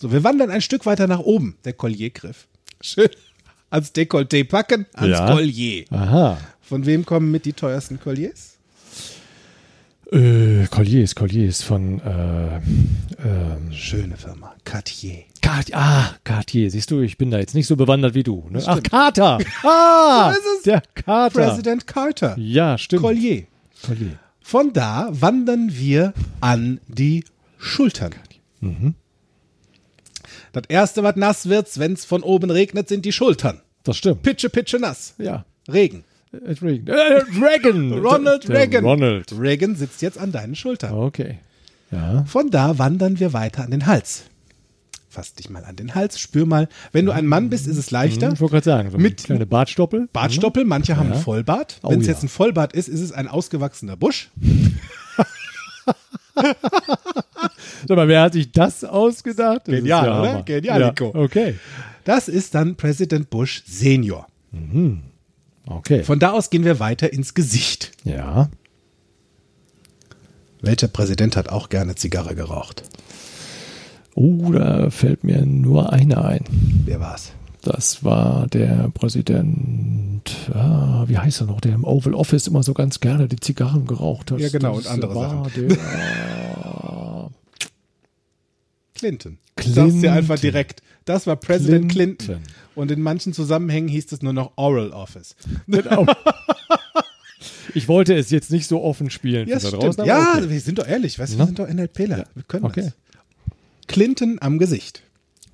[0.00, 1.56] So, wir wandern ein Stück weiter nach oben.
[1.64, 2.48] Der Colliergriff.
[2.80, 3.10] Schön.
[3.68, 5.30] Ans Dekolleté packen, ans Ja.
[5.30, 5.84] Collier.
[5.90, 6.38] Aha.
[6.62, 8.56] Von wem kommen mit die teuersten Colliers?
[10.10, 14.54] Äh, Colliers, Colliers von äh, ähm, Schöne Firma.
[14.64, 15.24] Cartier.
[15.42, 15.76] Cartier.
[15.76, 16.70] Ah, Cartier.
[16.70, 18.46] Siehst du, ich bin da jetzt nicht so bewandert wie du.
[18.50, 18.62] Ne?
[18.66, 18.82] Ach.
[18.82, 19.38] Carter.
[19.62, 21.40] Ah, So der Carter.
[21.46, 22.34] President Carter.
[22.38, 23.02] Ja, stimmt.
[23.02, 23.44] Collier.
[23.84, 24.18] Collier.
[24.40, 27.24] Von da wandern wir an die
[27.58, 28.12] Schultern.
[28.60, 28.94] Mhm.
[30.52, 33.60] Das erste, was nass wird, wenn es von oben regnet, sind die Schultern.
[33.84, 34.22] Das stimmt.
[34.22, 35.14] Pitsche, pitsche nass.
[35.18, 35.44] Ja.
[35.70, 36.04] Regen.
[36.32, 36.86] Äh, Reagan.
[36.86, 37.92] Äh, Reagan.
[38.04, 38.84] Ronald Reagan.
[38.84, 39.32] Ronald.
[39.38, 40.94] Reagan sitzt jetzt an deinen Schultern.
[40.94, 41.38] Okay.
[41.90, 42.24] Ja.
[42.24, 44.24] Von da wandern wir weiter an den Hals.
[45.08, 46.68] Fass dich mal an den Hals, spür mal.
[46.92, 48.32] Wenn du ein Mann bist, ist es leichter.
[48.32, 50.08] Ich wollte gerade sagen, so Mit- kleine Bartstoppel.
[50.12, 51.80] Bartstoppel, manche haben einen Vollbart.
[51.82, 52.12] Oh Wenn es ja.
[52.12, 54.30] jetzt ein Vollbart ist, ist es ein ausgewachsener Busch.
[57.90, 59.62] Sag mal, wer hat sich das ausgedacht?
[59.66, 60.28] Das Genial, ja oder?
[60.32, 60.42] Hammer.
[60.44, 61.10] Genialico.
[61.12, 61.56] Ja, okay.
[62.04, 64.28] Das ist dann Präsident Bush Senior.
[65.66, 66.04] Okay.
[66.04, 67.90] Von da aus gehen wir weiter ins Gesicht.
[68.04, 68.48] ja.
[70.62, 72.84] Welcher Präsident hat auch gerne Zigarre geraucht?
[74.14, 76.44] Oh, da fällt mir nur einer ein.
[76.84, 77.32] Wer war's?
[77.62, 82.72] Das war der Präsident, ah, wie heißt er noch, der im Oval Office immer so
[82.72, 84.38] ganz gerne die Zigarren geraucht hat.
[84.38, 85.68] Ja, genau, Das und andere war Sachen.
[85.68, 85.76] Der,
[89.00, 89.38] Clinton.
[89.56, 89.90] Clinton.
[89.90, 90.82] Sag's dir einfach direkt.
[91.06, 92.26] Das war Präsident Clinton.
[92.26, 92.52] Clinton.
[92.74, 95.34] Und in manchen Zusammenhängen hieß es nur noch Oral Office.
[95.66, 96.06] genau.
[97.72, 99.48] Ich wollte es jetzt nicht so offen spielen.
[99.48, 100.50] Ja, draußen, Ja, okay.
[100.50, 102.26] wir sind doch ehrlich, weißt wir sind doch NLPler.
[102.34, 102.82] Wir können Okay.
[102.82, 102.92] das.
[103.86, 105.02] Clinton am Gesicht.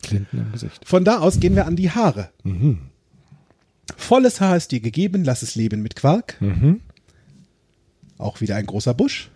[0.02, 0.80] Clinton im Gesicht.
[0.86, 2.30] Von da aus gehen wir an die Haare.
[2.42, 2.78] Mhm.
[3.98, 6.40] Volles Haar ist dir gegeben, lass es leben mit Quark.
[6.40, 6.80] Mhm.
[8.18, 9.28] Auch wieder ein großer Busch.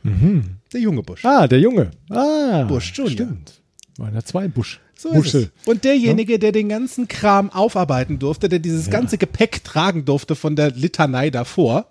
[0.73, 1.23] Der junge Busch.
[1.25, 1.91] Ah, der Junge.
[2.09, 3.13] Ah, Bush Junior.
[3.13, 3.60] Stimmt.
[4.13, 4.81] Ja zwei Busch.
[4.97, 5.39] So Busche.
[5.39, 5.67] ist es.
[5.67, 10.57] Und derjenige, der den ganzen Kram aufarbeiten durfte, der dieses ganze Gepäck tragen durfte von
[10.57, 11.87] der Litanei davor,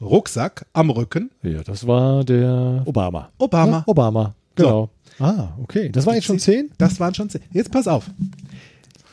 [0.00, 3.30] Rucksack am Rücken, Ja, das war der Obama.
[3.38, 3.78] Obama.
[3.78, 4.90] Ja, Obama, genau.
[5.18, 5.88] Ah, okay.
[5.88, 6.70] Das waren jetzt schon zehn?
[6.78, 7.40] Das waren schon zehn.
[7.52, 8.10] Jetzt pass auf.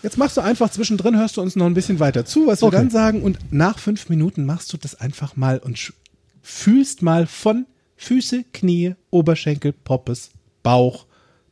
[0.01, 2.67] Jetzt machst du einfach zwischendrin, hörst du uns noch ein bisschen weiter zu, was wir
[2.67, 2.75] Okay.
[2.75, 3.21] dann sagen.
[3.21, 5.93] Und nach fünf Minuten machst du das einfach mal und sch-
[6.41, 7.65] fühlst mal von
[7.95, 10.31] Füße, Knie, Oberschenkel, Poppes,
[10.61, 11.05] Bauch,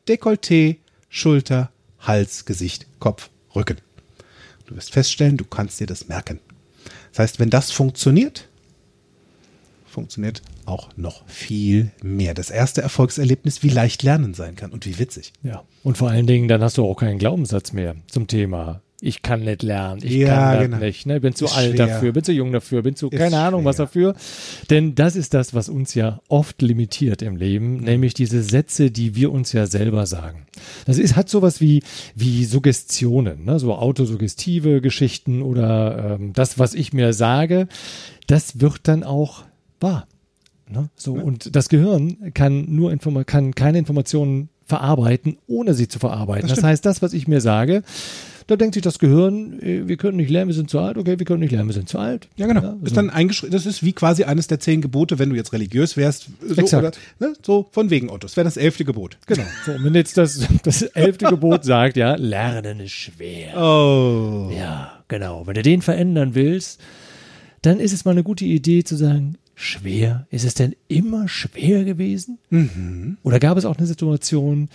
[0.07, 0.77] Dekolleté,
[1.09, 3.77] Schulter, Hals, Gesicht, Kopf, Rücken.
[4.65, 6.39] Du wirst feststellen, du kannst dir das merken.
[7.11, 8.47] Das heißt, wenn das funktioniert,
[9.85, 12.33] funktioniert auch noch viel mehr.
[12.33, 15.33] Das erste Erfolgserlebnis, wie leicht Lernen sein kann und wie witzig.
[15.43, 15.63] Ja.
[15.83, 18.81] Und vor allen Dingen, dann hast du auch keinen Glaubenssatz mehr zum Thema.
[19.03, 20.77] Ich kann nicht lernen, ich Ja, kann das genau.
[20.77, 21.19] nicht, ne?
[21.19, 21.87] bin zu Ist alt schwer.
[21.87, 23.85] dafür, bin zu jung dafür, bin zu Ist keine Ahnung was schwer.
[23.87, 24.15] dafür.
[24.69, 29.15] Denn das ist das, was uns ja oft limitiert im Leben, nämlich diese Sätze, die
[29.15, 30.45] wir uns ja selber sagen.
[30.85, 31.81] Das ist, hat sowas wie,
[32.15, 33.57] wie Suggestionen, ne?
[33.57, 37.67] so autosuggestive Geschichten oder ähm, das, was ich mir sage,
[38.27, 39.43] das wird dann auch
[39.79, 40.07] wahr.
[40.69, 40.89] Ne?
[40.95, 46.47] So, und das Gehirn kann nur Informa kann keine Informationen verarbeiten, ohne sie zu verarbeiten.
[46.47, 47.83] Das, heißt, das, was ich mir sage,
[48.51, 51.17] da denkt sich das Gehirn, äh, wir können nicht lernen, wir sind zu alt, okay,
[51.17, 52.27] wir können nicht lernen, wir sind zu alt.
[52.35, 52.61] Ja, genau.
[52.61, 53.01] Ja, ist so.
[53.01, 56.27] dann das ist wie quasi eines der zehn Gebote, wenn du jetzt religiös wärst.
[56.45, 56.99] So, Exakt.
[57.19, 58.27] Oder, ne, so von wegen Otto.
[58.27, 59.17] Das wäre das elfte Gebot.
[59.25, 59.43] Genau.
[59.65, 63.55] So, und wenn jetzt das, das elfte Gebot sagt, ja, Lernen ist schwer.
[63.55, 64.51] Oh.
[64.51, 65.45] Ja, genau.
[65.45, 66.81] Wenn du den verändern willst,
[67.61, 70.25] dann ist es mal eine gute Idee zu sagen, schwer.
[70.31, 72.39] Ist es denn immer schwer gewesen?
[73.21, 74.69] Oder gab es auch eine Situation,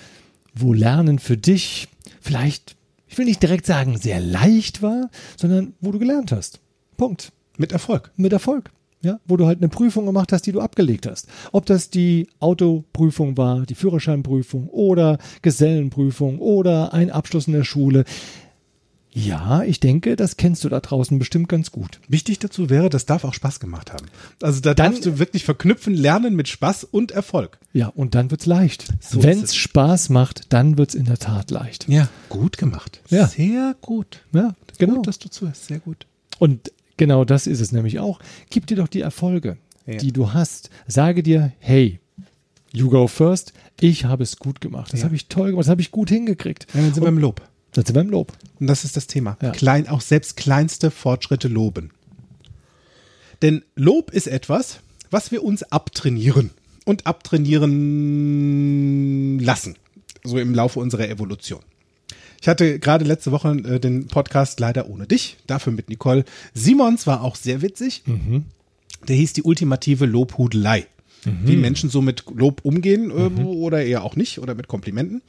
[0.55, 1.89] wo Lernen für dich
[2.21, 2.76] vielleicht
[3.07, 6.61] ich will nicht direkt sagen, sehr leicht war, sondern wo du gelernt hast.
[6.97, 7.33] Punkt.
[7.59, 8.11] Mit Erfolg.
[8.17, 8.71] Mit Erfolg.
[9.03, 11.29] Ja, wo du halt eine Prüfung gemacht hast, die du abgelegt hast.
[11.53, 18.05] Ob das die Autoprüfung war, die Führerscheinprüfung oder Gesellenprüfung oder ein Abschluss in der Schule.
[19.19, 22.01] Ja, ich denke, das kennst du da draußen bestimmt ganz gut.
[22.07, 24.05] Wichtig dazu wäre, das darf auch Spaß gemacht haben.
[24.43, 27.59] Also da Dann- darfst du wirklich verknüpfen, lernen mit Spaß und Erfolg.
[27.73, 28.89] Ja, und dann wird's leicht.
[29.01, 29.57] So Wenn ist es es.
[29.57, 31.89] Spaß macht, dann wird's in der Tat leicht.
[31.89, 33.01] Ja, gut gemacht.
[33.09, 33.27] Ja.
[33.27, 34.21] Sehr gut.
[34.35, 34.97] Ja, genau.
[34.97, 35.65] Gut, dass du zuhörst.
[35.67, 36.07] Sehr gut.
[36.39, 38.21] Und genau das ist es nämlich auch.
[38.51, 39.57] Gib dir doch die Erfolge,
[39.87, 39.97] Ja.
[39.97, 40.69] die du hast.
[40.87, 42.01] Sage dir, hey,
[42.75, 43.55] you go first.
[43.81, 44.93] Ich habe es gut gemacht.
[44.93, 45.07] Das Ja.
[45.07, 45.65] habe ich toll gemacht.
[45.65, 46.67] Das habe ich gut hingekriegt.
[46.75, 47.41] Ja, dann sind wir im Lob.
[47.77, 48.33] Das sind wir im Lob.
[48.59, 49.37] Und das ist das Thema.
[49.43, 49.51] Ja.
[49.51, 51.91] Klein, auch selbst kleinste Fortschritte loben.
[53.43, 54.79] Denn Lob ist etwas,
[55.11, 56.53] was wir uns abtrainieren
[56.87, 59.77] und abtrainieren lassen.
[60.25, 61.61] So im Laufe unserer Evolution.
[62.41, 66.25] Ich hatte gerade letzte Woche äh, den Podcast leider ohne dich, dafür mit Nicole.
[66.55, 68.05] Simons war auch sehr witzig.
[69.07, 70.87] Der hieß die ultimative Lobhudelei.
[71.25, 75.21] Wie Menschen so mit Lob umgehen äh, oder eher auch nicht oder mit Komplimenten.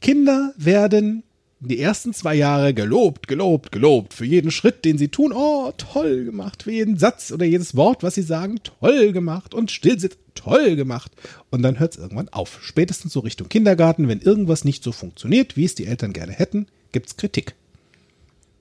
[0.00, 1.22] Kinder werden
[1.60, 4.14] die ersten zwei Jahre gelobt, gelobt, gelobt.
[4.14, 6.64] Für jeden Schritt, den sie tun, oh, toll gemacht.
[6.64, 9.54] Für jeden Satz oder jedes Wort, was sie sagen, toll gemacht.
[9.54, 11.12] Und Stillsitz, toll gemacht.
[11.50, 12.58] Und dann hört es irgendwann auf.
[12.62, 16.66] Spätestens so Richtung Kindergarten, wenn irgendwas nicht so funktioniert, wie es die Eltern gerne hätten,
[16.92, 17.54] gibt's Kritik.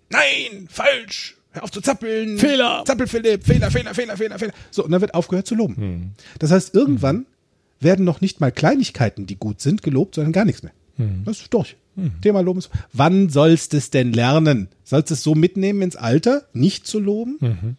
[0.10, 1.38] Nein, falsch.
[1.52, 2.38] Hör auf zu zappeln.
[2.38, 2.84] Fehler.
[2.86, 4.54] Zappel Philipp, Fehler, Fehler, Fehler, Fehler, Fehler.
[4.72, 6.14] So, und dann wird aufgehört zu loben.
[6.40, 7.26] Das heißt, irgendwann
[7.80, 10.74] werden noch nicht mal Kleinigkeiten, die gut sind, gelobt, sondern gar nichts mehr.
[11.26, 11.76] Das ist durch.
[12.22, 12.62] Thema Loben.
[12.94, 14.68] Wann sollst du es denn lernen?
[14.84, 17.78] Sollst du es so mitnehmen ins Alter, nicht zu loben?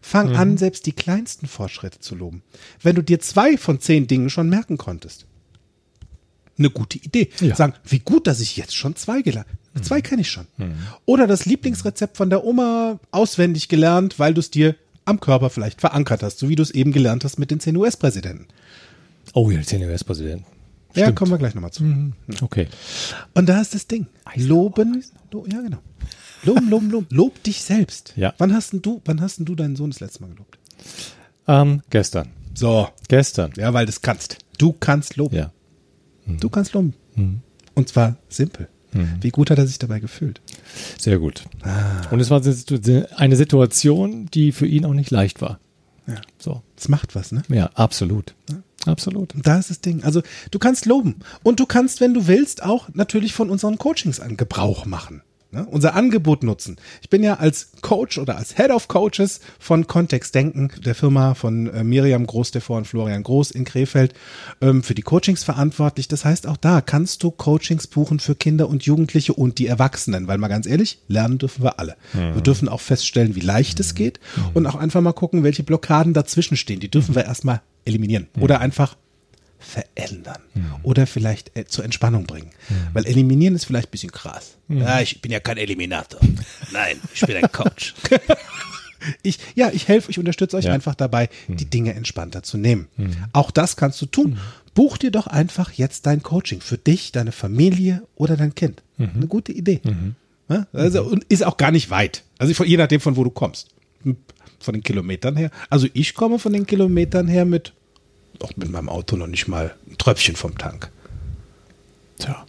[0.00, 2.42] Fang an, selbst die kleinsten Fortschritte zu loben.
[2.82, 5.26] Wenn du dir zwei von zehn Dingen schon merken konntest.
[6.58, 7.30] Eine gute Idee.
[7.40, 7.56] Ja.
[7.56, 9.46] Sagen, wie gut, dass ich jetzt schon zwei gelernt
[9.80, 10.46] Zwei kenne ich schon.
[11.06, 15.80] Oder das Lieblingsrezept von der Oma auswendig gelernt, weil du es dir am Körper vielleicht
[15.80, 18.46] verankert hast, so wie du es eben gelernt hast mit den 10 US-Präsidenten.
[19.32, 19.88] Oh, ja, der
[20.92, 20.96] US-Präsident.
[20.96, 21.16] Ja, Stimmt.
[21.16, 22.44] kommen wir gleich nochmal zu.
[22.44, 22.68] Okay.
[23.34, 24.06] Und da ist das Ding.
[24.36, 25.78] Loben, lo, ja genau.
[26.44, 27.06] Loben, loben, loben.
[27.10, 28.12] Lob dich selbst.
[28.16, 28.34] Ja.
[28.38, 30.58] Wann hast denn du, wann hast denn du deinen Sohn das letzte Mal gelobt?
[31.46, 32.28] Ähm, gestern.
[32.54, 32.88] So.
[33.08, 33.52] Gestern.
[33.56, 34.38] Ja, weil du es kannst.
[34.58, 35.36] Du kannst loben.
[35.36, 35.52] Ja.
[36.26, 36.94] Du kannst loben.
[37.74, 38.68] Und zwar simpel.
[39.20, 40.42] Wie gut hat er sich dabei gefühlt?
[40.98, 41.44] Sehr gut.
[42.10, 42.42] Und es war
[43.16, 45.58] eine Situation, die für ihn auch nicht leicht war.
[46.06, 46.20] Ja.
[46.38, 46.62] So.
[46.76, 47.42] Das macht was, ne?
[47.48, 48.34] Ja, absolut.
[48.86, 49.34] Absolut.
[49.34, 50.02] Und da ist das Ding.
[50.02, 51.20] Also du kannst loben.
[51.42, 55.22] Und du kannst, wenn du willst, auch natürlich von unseren Coachings an Gebrauch machen.
[55.52, 55.66] Ne?
[55.70, 56.76] Unser Angebot nutzen.
[57.02, 61.34] Ich bin ja als Coach oder als Head of Coaches von Kontext Denken, der Firma
[61.34, 64.14] von äh, Miriam Groß-Devor und Florian Groß in Krefeld,
[64.62, 66.08] ähm, für die Coachings verantwortlich.
[66.08, 70.26] Das heißt, auch da kannst du Coachings buchen für Kinder und Jugendliche und die Erwachsenen.
[70.26, 71.96] Weil mal ganz ehrlich, lernen dürfen wir alle.
[72.12, 74.20] Wir dürfen auch feststellen, wie leicht es geht
[74.54, 76.80] und auch einfach mal gucken, welche Blockaden dazwischen stehen.
[76.80, 78.96] Die dürfen wir erstmal eliminieren oder einfach
[79.62, 80.42] verändern
[80.82, 82.50] oder vielleicht äh, zur Entspannung bringen.
[82.92, 84.56] Weil eliminieren ist vielleicht ein bisschen krass.
[84.68, 86.20] Ja, ich bin ja kein Eliminator.
[86.72, 87.94] Nein, ich bin ein Coach.
[89.22, 90.72] ich, ja, ich helfe, ich unterstütze euch Ja.
[90.72, 92.88] einfach dabei, die Dinge entspannter zu nehmen.
[93.32, 94.38] Auch das kannst du tun.
[94.74, 98.82] Buch dir doch einfach jetzt dein Coaching für dich, deine Familie oder dein Kind.
[98.98, 99.80] Eine gute Idee.
[100.48, 102.22] Ja, Also, und ist auch gar nicht weit.
[102.38, 103.68] Also von, je nachdem, von wo du kommst.
[104.60, 105.50] Von den Kilometern her.
[105.70, 107.72] Also ich komme von den Kilometern her mit,
[108.40, 110.90] auch mit meinem Auto noch nicht mal ein Tröpfchen vom Tank.
[112.18, 112.46] Tja,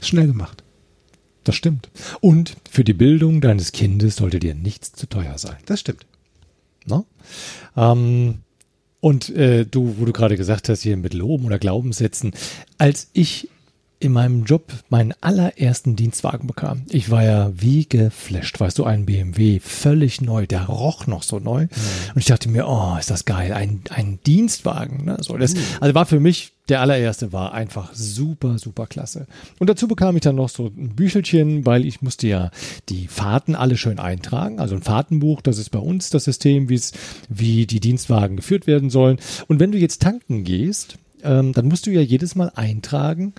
[0.00, 0.62] schnell gemacht.
[1.44, 1.88] das stimmt.
[2.20, 5.56] Und für die Bildung deines Kindes sollte dir nichts zu teuer sein.
[5.66, 6.06] Das stimmt.
[6.86, 7.04] Ne?
[7.76, 8.38] Ähm,
[9.00, 12.32] und äh, du, wo du gerade gesagt hast, hier mit Loben oder Glaubenssätzen,
[12.78, 13.48] als ich
[14.00, 19.04] in meinem Job meinen allerersten Dienstwagen bekam, ich war ja wie geflasht, weißt du, ein
[19.04, 21.62] BMW, völlig neu, der roch noch so neu.
[22.14, 25.04] Und ich dachte mir, oh, ist das geil, ein, ein Dienstwagen.
[25.04, 25.18] Ne?
[25.20, 29.26] So, das, also war für mich, der allererste war einfach super, super klasse.
[29.58, 32.50] Und dazu bekam ich dann noch so ein Büchelchen, weil ich musste ja
[32.88, 34.60] die Fahrten alle schön eintragen.
[34.60, 36.92] Also ein Fahrtenbuch, das ist bei uns das System, wie es,
[37.28, 39.18] wie die Dienstwagen geführt werden sollen.
[39.46, 43.34] Und wenn du jetzt tanken gehst, ähm, dann musst du ja jedes Mal eintragen,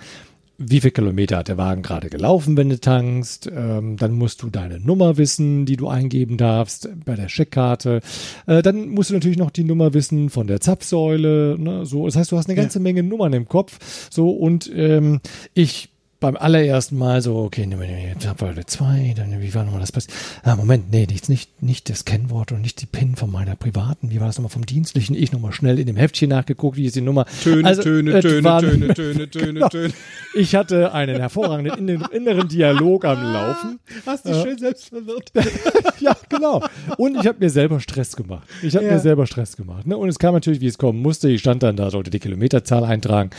[0.64, 3.50] wie viel Kilometer hat der Wagen gerade gelaufen, wenn du tankst.
[3.54, 8.00] Ähm, dann musst du deine Nummer wissen, die du eingeben darfst bei der Checkkarte.
[8.46, 11.56] Äh, dann musst du natürlich noch die Nummer wissen von der Zapfsäule.
[11.58, 11.86] Ne?
[11.86, 13.78] So, das heißt, du hast eine ganze Menge Nummern im Kopf.
[14.10, 15.20] So und ähm,
[15.54, 15.91] ich
[16.22, 17.68] beim allerersten Mal so, okay,
[18.14, 20.14] jetzt haben wir zwei, dann wie war nochmal das passiert?
[20.42, 24.10] Ah, Moment, nee, nicht, nicht, nicht das Kennwort und nicht die PIN von meiner privaten,
[24.10, 25.14] wie war das nochmal vom dienstlichen?
[25.14, 27.26] Ich nochmal schnell in dem Heftchen nachgeguckt, wie ist die Nummer?
[27.42, 29.68] Töne, Also, Töne, es Töne, war- Töne, Töne, Töne, Genau.
[29.68, 29.92] Töne.
[30.34, 33.78] Ich hatte einen hervorragenden inneren Dialog am Laufen.
[34.06, 35.30] Hast dich schön selbst verwirrt.
[36.00, 36.62] ja, genau.
[36.96, 38.48] Und ich habe mir selber Stress gemacht.
[38.62, 38.92] Ich habe Ja.
[38.92, 39.86] mir selber Stress gemacht.
[39.86, 39.96] Ne?
[39.96, 41.28] Und es kam natürlich, wie es kommen musste.
[41.28, 43.30] Ich stand dann da, sollte die Kilometerzahl eintragen.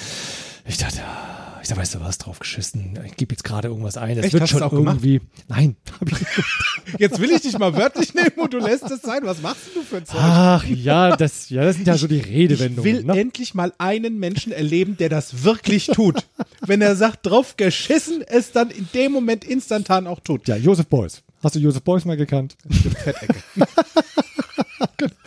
[0.65, 1.32] Ich dachte, ah,
[1.63, 2.99] ich sag, weißt du was, drauf geschissen.
[3.05, 4.17] Ich gebe jetzt gerade irgendwas ein.
[4.17, 4.33] Das Echt?
[4.33, 4.97] wird schon auch gemacht?
[5.01, 5.21] irgendwie.
[5.47, 6.99] Nein, ich.
[6.99, 9.21] Jetzt will ich dich mal wörtlich nehmen und du lässt es sein.
[9.23, 10.17] Was machst du für ein Zeug?
[10.19, 12.83] Ach ja, das, ja, das sind ja so die Ich Redewendungen.
[12.83, 13.17] will ne?
[13.17, 16.25] endlich mal einen Menschen erleben, der das wirklich tut.
[16.59, 20.47] Wenn er sagt, drauf geschissen, es dann in dem Moment instantan auch tut.
[20.49, 21.23] Ja, Joseph Beuys.
[21.41, 22.57] Hast du Joseph Beuys mal gekannt?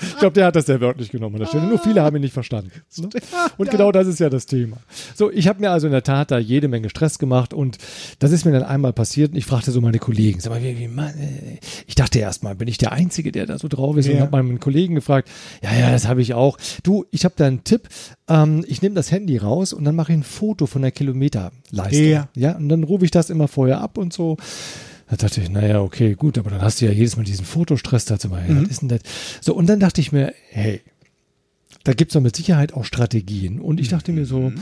[0.00, 1.66] Ich glaube, der hat das sehr wörtlich genommen an der Stelle.
[1.66, 2.70] Nur viele haben ihn nicht verstanden.
[2.96, 3.08] Ne?
[3.56, 4.78] Und genau das ist ja das Thema.
[5.14, 7.78] So, ich habe mir also in der Tat da jede Menge Stress gemacht und
[8.18, 10.78] das ist mir dann einmal passiert und ich fragte so meine Kollegen, sag mal, wie,
[10.78, 14.08] wie, äh, ich dachte erst mal, bin ich der Einzige, der da so drauf ist
[14.08, 14.20] und Ja.
[14.22, 15.28] habe meinen Kollegen gefragt,
[15.62, 16.58] ja, ja, das habe ich auch.
[16.82, 17.88] Du, ich habe da einen Tipp,
[18.28, 22.06] ähm, ich nehme das Handy raus und dann mache ich ein Foto von der Kilometerleistung.
[22.08, 22.28] Ja.
[22.34, 24.36] ja, und dann rufe ich das immer vorher ab und so.
[25.08, 28.06] Da dachte ich, naja, okay, gut, aber dann hast du ja jedes Mal diesen Fotostress
[28.06, 28.42] dazu mal.
[28.48, 28.64] Mhm.
[28.64, 29.00] Was ist denn das?
[29.40, 30.80] So, und dann dachte ich mir, hey,
[31.84, 33.60] da gibt's doch mit Sicherheit auch Strategien.
[33.60, 34.52] Und ich dachte mir so,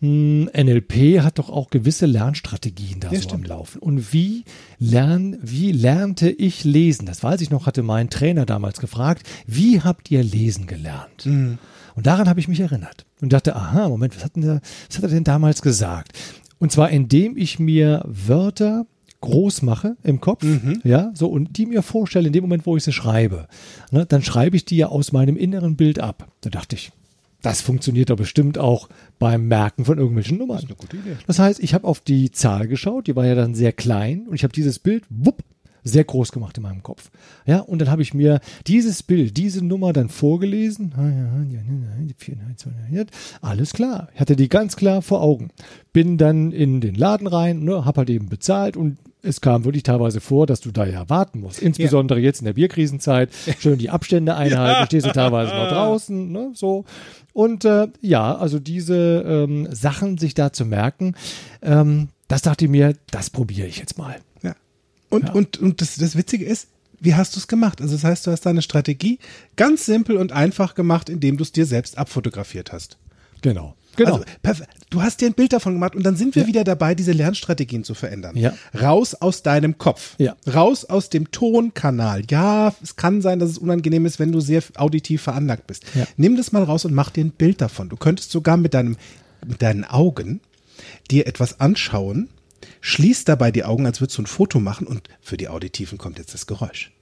[0.00, 3.44] hm, NLP hat doch auch gewisse Lernstrategien da Ja, so stimmt.
[3.44, 3.78] am Laufen.
[3.80, 4.44] Und wie
[4.80, 7.06] lern, wie lernte ich lesen?
[7.06, 11.26] Das weiß ich noch, hatte mein Trainer damals gefragt, wie habt ihr lesen gelernt?
[11.26, 11.58] Mhm.
[11.94, 15.04] Und daran habe ich mich erinnert und dachte, aha, Moment, was hat, denn was hat
[15.04, 16.12] er denn damals gesagt?
[16.58, 18.86] Und zwar, indem ich mir Wörter
[19.24, 20.80] groß mache im Kopf, Mhm.
[20.84, 23.48] ja, so und die mir vorstelle in dem Moment, wo ich sie schreibe,
[23.90, 26.28] ne, dann schreibe ich die ja aus meinem inneren Bild ab.
[26.42, 26.92] Da dachte ich,
[27.42, 30.58] das funktioniert doch bestimmt auch beim Merken von irgendwelchen Nummern.
[30.58, 31.16] Das, eine gute Idee.
[31.28, 34.44] heißt, ich habe auf die Zahl geschaut, die war ja dann sehr klein und ich
[34.44, 35.42] habe dieses Bild, wupp,
[35.84, 37.10] sehr groß gemacht in meinem Kopf.
[37.46, 40.92] Ja, und dann habe ich mir dieses Bild, diese Nummer dann vorgelesen.
[43.42, 44.08] Alles klar.
[44.14, 45.50] Ich hatte die ganz klar vor Augen.
[45.92, 49.84] Bin dann in den Laden rein, ne, hab halt eben bezahlt und es kam wirklich
[49.84, 51.62] teilweise vor, dass du da ja warten musst.
[51.62, 53.30] Insbesondere jetzt in der Bierkrisenzeit.
[53.58, 56.84] Schön die Abstände einhalten, stehst du teilweise noch draußen, ne, so.
[57.32, 61.14] Und äh, ja, also diese ähm, Sachen sich da zu merken,
[61.62, 64.16] ähm, das dachte ich mir, das probiere ich jetzt mal.
[65.22, 65.32] Ja.
[65.32, 66.68] Und, und, und das, das Witzige ist,
[67.00, 67.80] wie hast du es gemacht?
[67.80, 69.18] Also das heißt, du hast deine Strategie
[69.56, 72.98] ganz simpel und einfach gemacht, indem du es dir selbst abfotografiert hast.
[73.42, 73.74] Genau.
[73.96, 74.22] Genau.
[74.42, 77.12] Also, du hast dir ein Bild davon gemacht und dann sind wir wieder dabei, diese
[77.12, 78.36] Lernstrategien zu verändern.
[78.36, 78.52] Ja.
[78.80, 80.14] Raus aus deinem Kopf.
[80.18, 80.34] Ja.
[80.52, 82.22] Raus aus dem Tonkanal.
[82.30, 85.84] Ja, es kann sein, dass es unangenehm ist, wenn du sehr auditiv veranlagt bist.
[85.94, 86.06] Ja.
[86.16, 87.88] Nimm das mal raus und mach dir ein Bild davon.
[87.88, 88.96] Du könntest sogar mit deinem,
[89.46, 90.40] mit deinen Augen
[91.10, 92.28] dir etwas anschauen,
[92.80, 96.18] schließ dabei die Augen, als würdest du ein Foto machen und für die Auditiven kommt
[96.18, 96.92] jetzt das Geräusch.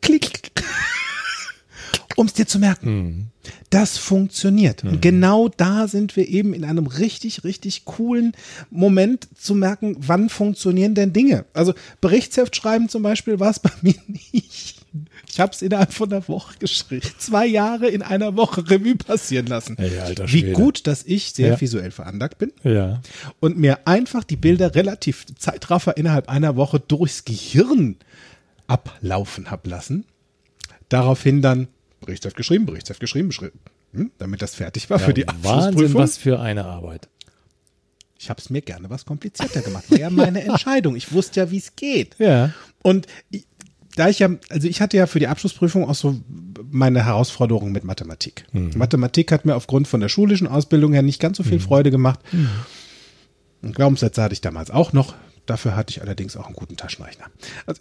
[0.00, 0.50] Klick.
[2.16, 3.30] Um es dir zu merken.
[3.70, 4.82] Das funktioniert.
[4.82, 8.32] Und genau da sind wir eben in einem richtig, richtig coolen
[8.70, 11.44] Moment zu merken, wann funktionieren denn Dinge.
[11.52, 14.84] Also Berichtsheft schreiben zum Beispiel war es bei mir nicht.
[15.30, 17.06] Ich habe es innerhalb von einer Woche geschrieben.
[17.18, 19.76] Zwei Jahre in einer Woche Revue passieren lassen.
[19.78, 21.60] Ey, alter Wie gut, dass ich sehr Ja.
[21.60, 23.00] visuell veranlagt bin ja.
[23.40, 27.96] und mir einfach die Bilder relativ Zeitraffer innerhalb einer Woche durchs Gehirn
[28.66, 30.04] ablaufen hab lassen.
[30.88, 31.68] Daraufhin dann
[32.00, 33.58] Berichtsheft geschrieben, Berichtsheft geschrieben, geschrieben,
[33.92, 36.00] hm, damit das fertig war für die Wahnsinn, Abschlussprüfung.
[36.00, 37.08] was für eine Arbeit.
[38.20, 39.90] Ich habe es mir gerne was komplizierter gemacht.
[39.90, 40.96] War ja meine Entscheidung.
[40.96, 42.16] Ich wusste ja, wie es geht.
[42.18, 42.52] Ja.
[42.82, 43.46] Und ich,
[43.98, 46.20] da ich ja, also ich hatte ja für die Abschlussprüfung auch so
[46.70, 48.44] meine Herausforderung mit Mathematik.
[48.52, 52.20] Mathematik hat mir aufgrund von der schulischen Ausbildung her nicht ganz so viel Freude gemacht.
[53.62, 55.14] Und Glaubenssätze hatte ich damals auch noch.
[55.46, 57.24] Dafür hatte ich allerdings auch einen guten Taschenrechner.
[57.64, 57.80] Also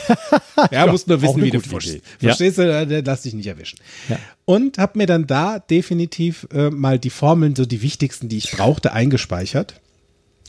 [0.70, 1.58] ja, musst nur wissen, wie du.
[1.58, 2.02] Idee.
[2.20, 2.28] Ja.
[2.28, 3.02] Verstehst du?
[3.04, 3.78] Lass dich nicht erwischen.
[4.10, 4.18] Ja.
[4.44, 8.50] Und habe mir dann da definitiv äh, mal die Formeln, so die wichtigsten, die ich
[8.52, 9.80] brauchte, eingespeichert.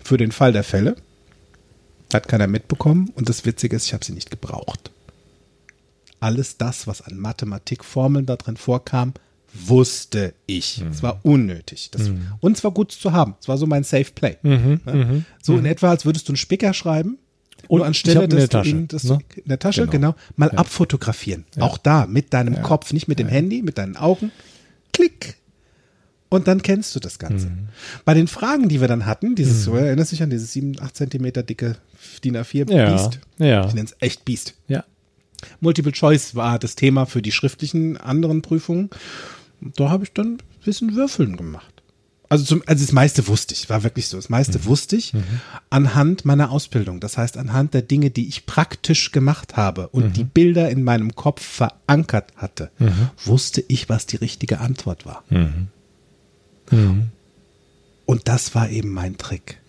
[0.04, 0.98] Für den Fall der Fälle.
[2.14, 3.10] Hat keiner mitbekommen.
[3.16, 4.92] Und das Witzige ist, ich habe sie nicht gebraucht.
[6.20, 9.14] Alles das, was an Mathematikformeln da drin vorkam,
[9.54, 10.82] wusste ich.
[10.92, 11.90] Es war unnötig.
[11.92, 12.10] Das,
[12.40, 13.36] Und es war gut zu haben.
[13.42, 14.38] Es war so mein Safe Play.
[14.44, 15.22] Ja?
[15.42, 17.18] So in etwa, als würdest du einen Spicker schreiben.
[17.68, 19.20] Und anstelle, hab ihn in Tasche, das, ne?
[19.36, 19.92] in der Tasche, Genau.
[20.14, 21.46] genau, mal abfotografieren.
[21.60, 24.32] Auch da, mit deinem Kopf, nicht mit dem Handy, mit deinen Augen.
[24.94, 25.36] Klick.
[26.34, 27.48] Und dann kennst du das Ganze.
[27.48, 27.68] Mhm.
[28.06, 30.96] Bei den Fragen, die wir dann hatten, dieses, du erinnerst dich an dieses 7, 8
[30.96, 31.76] Zentimeter dicke
[32.24, 32.90] DIN A4 Ja.
[32.90, 33.20] Biest?
[33.38, 33.68] Ja.
[33.68, 34.54] Ich nenne es echt Biest.
[34.70, 34.86] Ja.
[35.60, 38.90] Multiple Choice war das Thema für die schriftlichen anderen Prüfungen.
[39.76, 41.68] Da habe ich dann ein bisschen Würfeln gemacht.
[42.30, 44.16] Also, zum, also das meiste wusste ich, war wirklich so.
[44.16, 44.66] Das meiste Mhm.
[44.66, 45.12] wusste ich
[45.70, 47.02] anhand meiner Ausbildung.
[47.02, 50.14] Das heißt, anhand der Dinge, die ich praktisch gemacht habe und Mhm.
[50.14, 52.72] die Bilder in meinem Kopf verankert hatte,
[53.26, 55.26] wusste ich, was die richtige Antwort war.
[56.72, 57.10] Mhm.
[58.06, 59.60] Und das war eben mein Trick.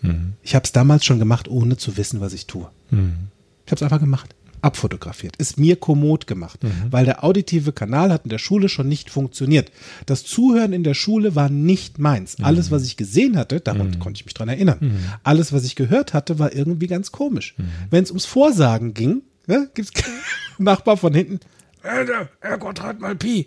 [0.42, 2.68] Ich habe es damals schon gemacht, ohne zu wissen, was ich tue.
[2.90, 3.28] Mhm.
[3.66, 4.34] Ich habe es einfach gemacht.
[4.62, 5.36] Abfotografiert.
[5.36, 6.62] Ist mir kommod gemacht.
[6.62, 6.70] Mhm.
[6.90, 9.70] Weil der auditive Kanal hat in der Schule schon nicht funktioniert.
[10.07, 12.38] Das Zuhören in der Schule war nicht meins.
[12.38, 12.44] Mhm.
[12.44, 14.98] Alles, was ich gesehen hatte, daran konnte ich mich dran erinnern.
[15.22, 17.55] Alles, was ich gehört hatte, war irgendwie ganz komisch.
[17.59, 17.64] Mhm.
[17.90, 19.92] Wenn es ums Vorsagen ging, ja, gibt's
[20.59, 21.40] Nachbar von hinten,
[21.82, 23.46] der R Quadrat mal Pi.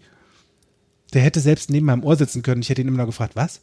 [1.15, 2.61] Der hätte selbst neben meinem Ohr sitzen können.
[2.61, 3.61] Ich hätte ihn immer noch gefragt, was?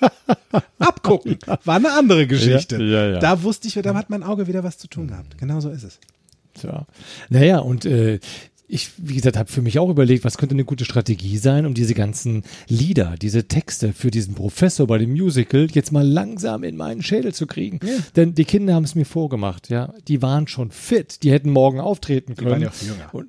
[0.80, 1.38] Abgucken.
[1.64, 2.76] War eine andere Geschichte.
[2.76, 3.18] Ja, ja, ja.
[3.20, 5.38] Da wusste ich, da hat mein Auge wieder was zu tun gehabt.
[5.38, 6.00] Genau so ist es.
[6.54, 6.86] Tja.
[7.28, 8.18] Naja, und äh,
[8.66, 11.74] ich, wie gesagt, habe für mich auch überlegt, was könnte eine gute Strategie sein, um
[11.74, 16.76] diese ganzen Lieder, diese Texte für diesen Professor bei dem Musical jetzt mal langsam in
[16.76, 17.78] meinen Schädel zu kriegen.
[18.16, 19.94] Denn die Kinder haben es mir vorgemacht, ja.
[20.08, 22.50] Die waren schon fit, die hätten morgen auftreten können.
[22.50, 23.14] waren ja auch jünger.
[23.14, 23.28] Und,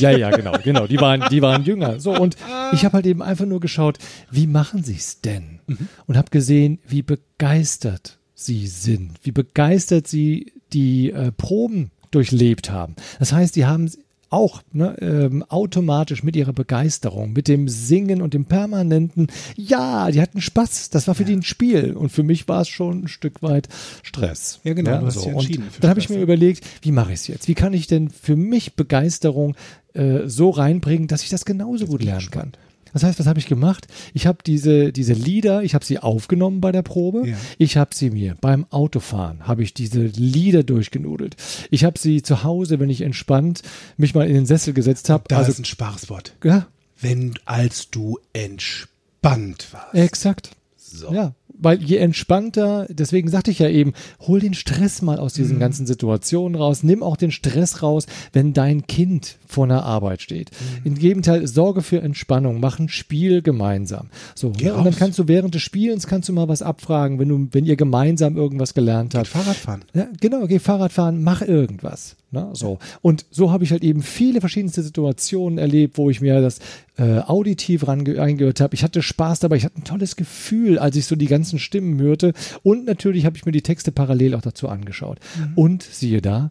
[0.00, 0.86] ja, ja, genau, genau.
[0.86, 2.00] Die waren, die waren jünger.
[2.00, 2.36] So, und
[2.72, 3.98] ich habe halt eben einfach nur geschaut,
[4.30, 5.60] wie machen sie es denn?
[6.06, 12.96] Und habe gesehen, wie begeistert sie sind, wie begeistert sie die äh, Proben durchlebt haben.
[13.18, 13.90] Das heißt, die haben
[14.34, 20.20] auch ne, ähm, automatisch mit ihrer Begeisterung, mit dem Singen und dem permanenten, ja, die
[20.20, 20.90] hatten Spaß.
[20.90, 23.68] Das war für die ein Spiel und für mich war es schon ein Stück weit
[24.02, 24.60] Stress.
[24.64, 26.22] Ja, genau, du hast dich und Dann habe ich mir ja.
[26.22, 27.48] überlegt, wie mache ich es jetzt?
[27.48, 29.54] Wie kann ich denn für mich Begeisterung
[29.94, 32.52] äh, so reinbringen, dass ich das genauso gut lernen kann?
[32.94, 33.86] Das heißt, was habe ich gemacht?
[34.14, 37.28] Ich habe diese, diese Lieder, ich habe sie aufgenommen bei der Probe.
[37.28, 37.36] Ja.
[37.58, 41.36] Ich habe sie mir beim Autofahren, habe ich diese Lieder durchgenudelt.
[41.70, 43.62] Ich habe sie zu Hause, wenn ich entspannt
[43.98, 45.24] mich mal in den Sessel gesetzt habe.
[45.28, 46.34] Da Also, ist ein Spaßwort.
[46.42, 46.68] ja,
[46.98, 49.94] Wenn, als du entspannt warst.
[49.94, 50.50] exakt.
[50.76, 51.12] So.
[51.12, 55.42] Ja, weil je entspannter, deswegen sagte ich ja eben, hol den Stress mal aus Mhm.
[55.42, 60.20] diesen ganzen Situationen raus, nimm auch den Stress raus, wenn dein Kind vor einer Arbeit
[60.22, 60.50] steht.
[60.50, 60.80] Mhm.
[60.92, 64.08] Im Gegenteil, sorge für Entspannung, mach ein Spiel gemeinsam.
[64.34, 64.96] So, Geh und dann raus.
[64.98, 68.36] kannst du während des Spielens kannst du mal was abfragen, wenn du, wenn ihr gemeinsam
[68.36, 69.28] irgendwas gelernt habt.
[69.28, 69.84] Fahrradfahren.
[69.94, 72.16] Ja, genau, geh Fahrrad fahren, mach irgendwas.
[72.34, 72.80] Ne, so.
[73.00, 76.58] Und so habe ich halt eben viele verschiedenste Situationen erlebt, wo ich mir das
[76.96, 78.74] äh, auditiv reingehört habe.
[78.74, 82.00] Ich hatte Spaß dabei, ich hatte ein tolles Gefühl, als ich so die ganzen Stimmen
[82.00, 82.32] hörte.
[82.64, 85.20] Und natürlich habe ich mir die Texte parallel auch dazu angeschaut.
[85.54, 86.50] Und siehe da,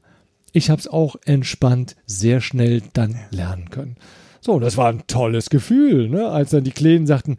[0.54, 3.98] ich habe es auch entspannt sehr schnell dann lernen können.
[4.40, 6.30] So, das war ein tolles Gefühl, ne?
[6.30, 7.38] als dann die Kleinen sagten,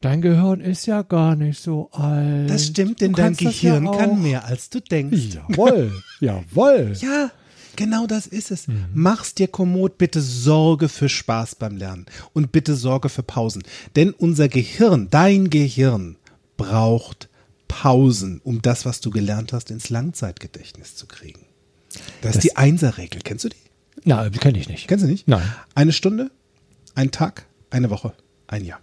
[0.00, 2.48] dein Gehirn ist ja gar nicht so alt.
[2.48, 3.98] Das stimmt, denn dein ja Gehirn auch.
[3.98, 5.36] kann mehr, als du denkst.
[5.48, 6.92] Jawohl, jawohl.
[7.00, 7.30] Ja,
[7.76, 8.68] genau das ist es.
[8.68, 8.86] Mhm.
[8.94, 13.62] Mach's dir kommod, bitte sorge für Spaß beim Lernen und bitte sorge für Pausen.
[13.96, 16.16] Denn unser Gehirn, dein Gehirn,
[16.56, 17.28] braucht
[17.68, 21.40] Pausen, um das, was du gelernt hast, ins Langzeitgedächtnis zu kriegen.
[22.20, 23.20] Das, ist die Einserregel.
[23.22, 23.56] Kennst du die?
[24.04, 24.88] Na, kenne ich nicht.
[24.88, 25.28] Kennst du nicht?
[25.28, 25.52] Nein.
[25.74, 26.30] Eine Stunde,
[26.94, 28.14] ein Tag, eine Woche,
[28.46, 28.80] ein Jahr.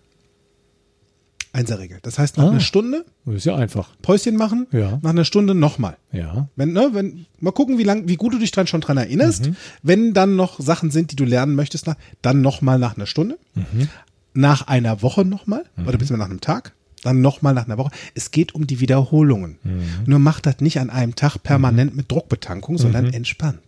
[1.59, 1.99] Einserregel.
[2.01, 2.49] Das heißt, nach Ah.
[2.51, 3.89] einer Stunde Das ist ja einfach.
[4.01, 4.99] Päuschen machen, Ja.
[5.01, 5.97] nach einer Stunde nochmal.
[6.11, 6.47] Ja.
[6.55, 9.47] Wenn, ne, wenn, mal gucken, wie lang, wie gut du dich dran schon dran erinnerst.
[9.47, 9.55] Mhm.
[9.83, 11.85] Wenn dann noch Sachen sind, die du lernen möchtest,
[12.21, 13.37] dann nochmal nach einer Stunde.
[13.55, 13.89] Mhm.
[14.33, 15.63] Nach einer Woche nochmal.
[15.77, 16.73] Oder beziehungsweise nach einem Tag.
[17.03, 17.91] Dann nochmal nach einer Woche.
[18.13, 19.57] Es geht um die Wiederholungen.
[19.63, 19.81] Mhm.
[20.05, 23.13] Nur mach das nicht an einem Tag permanent mit Druckbetankung, sondern Mhm.
[23.13, 23.61] entspannt.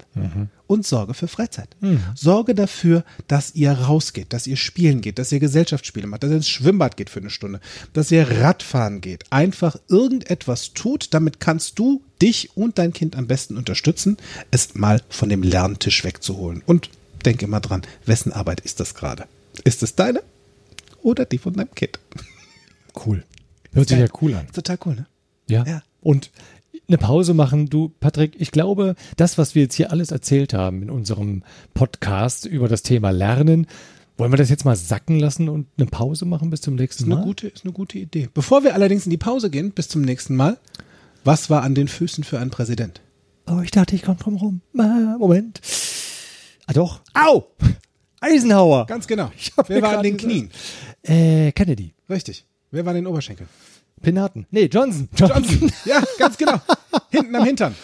[0.68, 1.70] Und sorge für Freizeit.
[2.16, 6.38] Sorge dafür, dass ihr rausgeht, dass ihr spielen geht, dass ihr Gesellschaftsspiele macht, dass ihr
[6.38, 7.62] ins Schwimmbad geht für eine Stunde,
[7.94, 9.24] dass ihr Radfahren geht.
[9.32, 14.18] Einfach irgendetwas tut, damit kannst du dich und dein Kind am besten unterstützen,
[14.52, 16.62] es mal von dem Lerntisch wegzuholen.
[16.66, 16.90] Und
[17.26, 19.26] denk immer dran, wessen Arbeit ist das gerade?
[19.64, 20.22] Ist es deine
[21.02, 22.00] oder die von deinem Kind?
[23.06, 23.24] Cool.
[23.74, 24.48] Hört sich ja cool an.
[24.52, 25.06] Total cool, ne?
[25.50, 25.66] Ja.
[25.66, 25.84] Ja.
[26.02, 26.32] Und
[26.88, 30.82] eine Pause machen, du, Patrick, ich glaube, das, was wir jetzt hier alles erzählt haben
[30.82, 33.68] in unserem Podcast über das Thema Lernen,
[34.18, 37.10] wollen wir das jetzt mal sacken lassen und eine Pause machen bis zum nächsten Ist
[37.10, 37.18] Mal?
[37.18, 38.30] eine gute, ist eine gute Idee.
[38.34, 40.58] Bevor wir allerdings in die Pause gehen, bis zum nächsten Mal,
[41.24, 43.02] was war an den Füßen für einen Präsident?
[43.48, 44.62] Oh, ich dachte, ich komme drum rum.
[44.74, 45.62] Moment.
[46.68, 47.02] Ah, doch.
[47.14, 47.48] Au!
[48.20, 48.86] Eisenhower.
[48.86, 49.32] Ganz genau.
[49.68, 50.18] Wer war an den.
[50.18, 50.52] Knien?
[51.02, 51.94] Äh, Kennedy.
[52.10, 52.46] Richtig.
[52.72, 53.50] Wer war an den Oberschenkeln?
[54.02, 54.48] Penaten.
[54.50, 55.10] Nee, Johnson.
[55.16, 55.72] Johnson.
[55.86, 56.60] ja, ganz genau.
[57.12, 57.76] Hinten am Hintern.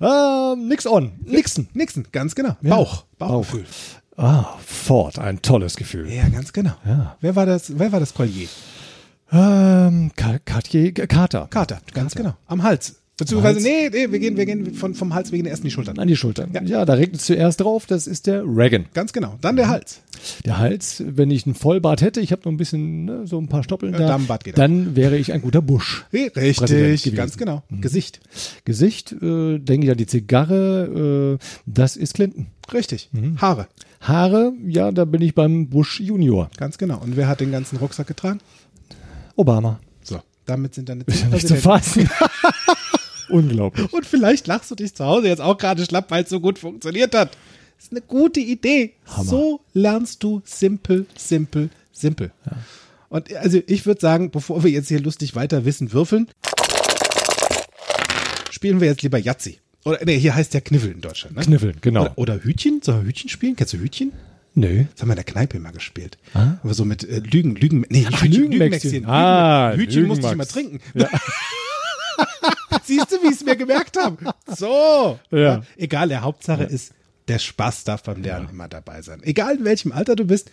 [0.00, 1.12] Ähm, nix on.
[1.24, 1.68] Nixon.
[1.72, 2.56] Nixon, ganz genau.
[2.62, 3.04] Bauch.
[3.18, 3.64] Bauchgefühl.
[4.16, 5.18] Ah, Ford.
[5.18, 6.08] Ein tolles Gefühl.
[6.12, 6.74] Ja, ganz genau.
[6.84, 7.16] Ja.
[7.20, 8.48] Wer war das, wer war das Collier?
[9.32, 11.48] Ähm, Cartier, Carter.
[11.50, 12.34] Carter, ganz genau.
[12.46, 13.00] Am Hals.
[13.16, 15.70] Beziehungsweise, nee, nee, wir gehen, wir gehen von, vom Hals, wir gehen erst in die
[15.70, 15.98] Schultern.
[15.98, 16.50] An die Schultern.
[16.52, 16.62] Ja.
[16.62, 18.86] Ja, da regnet es zuerst drauf, das ist der Reagan.
[18.92, 19.38] Ganz genau.
[19.40, 20.00] Dann der Hals.
[20.44, 23.48] Der Hals, wenn ich einen Vollbart hätte, ich habe noch ein bisschen, ne, so ein
[23.48, 26.06] paar Stoppeln Ja, da, dann wäre ich ein guter Busch.
[26.12, 27.62] Richtig, ganz genau.
[27.68, 27.82] Mhm.
[27.82, 28.20] Gesicht.
[28.64, 32.48] Gesicht, äh, denke ich an die Zigarre, äh, das ist Clinton.
[32.72, 33.10] Richtig.
[33.12, 33.40] Mhm.
[33.40, 33.68] Haare.
[34.00, 36.50] Haare, ja, da bin ich beim Bush Junior.
[36.56, 36.98] Ganz genau.
[36.98, 38.40] Und wer hat den ganzen Rucksack getragen?
[39.36, 39.78] Obama.
[40.02, 42.08] So, damit sind zehn ja nicht zu fassen.
[43.28, 43.92] Unglaublich.
[43.92, 46.58] Und vielleicht lachst du dich zu Hause jetzt auch gerade schlapp, weil es so gut
[46.58, 47.36] funktioniert hat.
[47.76, 48.94] Das ist eine gute Idee.
[49.06, 49.24] Hammer.
[49.28, 52.30] So lernst du simpel, simpel, simpel.
[53.08, 56.28] Und also ich würde sagen, bevor wir jetzt hier lustig weiter Wissen würfeln,
[58.50, 59.58] spielen wir jetzt lieber Yazzi.
[59.84, 61.36] Oder nee, hier heißt ja Kniffel in Deutschland.
[61.36, 61.42] Ne?
[61.42, 62.02] Kniffeln, genau.
[62.02, 62.80] Oder, oder Hütchen?
[62.82, 63.54] Sollen wir Hütchen spielen?
[63.54, 64.12] Kennst du Hütchen?
[64.54, 64.84] Nö.
[64.92, 66.16] Das haben wir in der Kneipe immer gespielt.
[66.32, 66.54] Ah.
[66.62, 69.04] Aber so mit äh, Lügen, Lügen, nee, Ach, Hütchen, Lügenmäxchen.
[69.04, 70.80] Ah, Lügen- Hütchen musste ich immer trinken.
[72.84, 74.34] Siehst du, wie ich es mir gemerkt habe?
[74.46, 75.18] So.
[75.30, 75.62] Ja.
[75.76, 76.92] Egal, der Hauptsache ist,
[77.28, 79.22] der Spaß darf beim Lernen immer dabei sein.
[79.22, 80.50] Egal in welchem Alter du bist,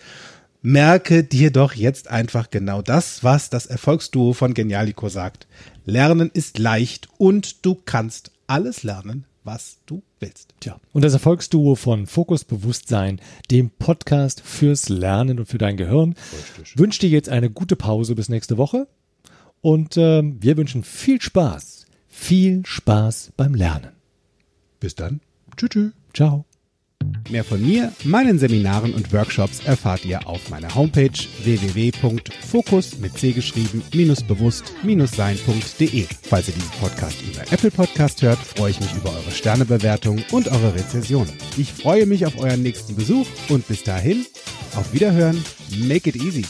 [0.62, 5.48] merke dir doch jetzt einfach genau das, was das Erfolgsduo von Genialico sagt.
[5.86, 10.54] Lernen ist leicht und du kannst alles lernen, was du willst.
[10.60, 10.80] Tja.
[10.94, 13.20] Und das Erfolgsduo von Fokus Bewusstsein,
[13.50, 16.16] dem Podcast fürs Lernen und für dein Gehirn,
[16.76, 18.88] wünscht dir jetzt eine gute Pause bis nächste Woche.
[19.62, 21.81] Und ähm, wir wünschen viel Spaß.
[22.12, 23.92] Viel Spaß beim Lernen.
[24.80, 25.22] Bis dann.
[25.58, 25.70] Tschüss.
[25.70, 25.92] tschüss.
[26.14, 26.46] Ciao.
[27.30, 31.10] Mehr von mir, meinen Seminaren und Workshops erfahrt ihr auf meiner Homepage
[31.44, 36.06] www.fokus mit C geschrieben minus bewusst minus sein.de.
[36.24, 40.48] Falls ihr diesen Podcast über Apple Podcast hört, freue ich mich über eure Sternebewertung und
[40.50, 41.28] eure Rezension.
[41.58, 44.26] Ich freue mich auf euren nächsten Besuch und bis dahin
[44.76, 45.44] auf Wiederhören.
[45.88, 46.46] Make it easy.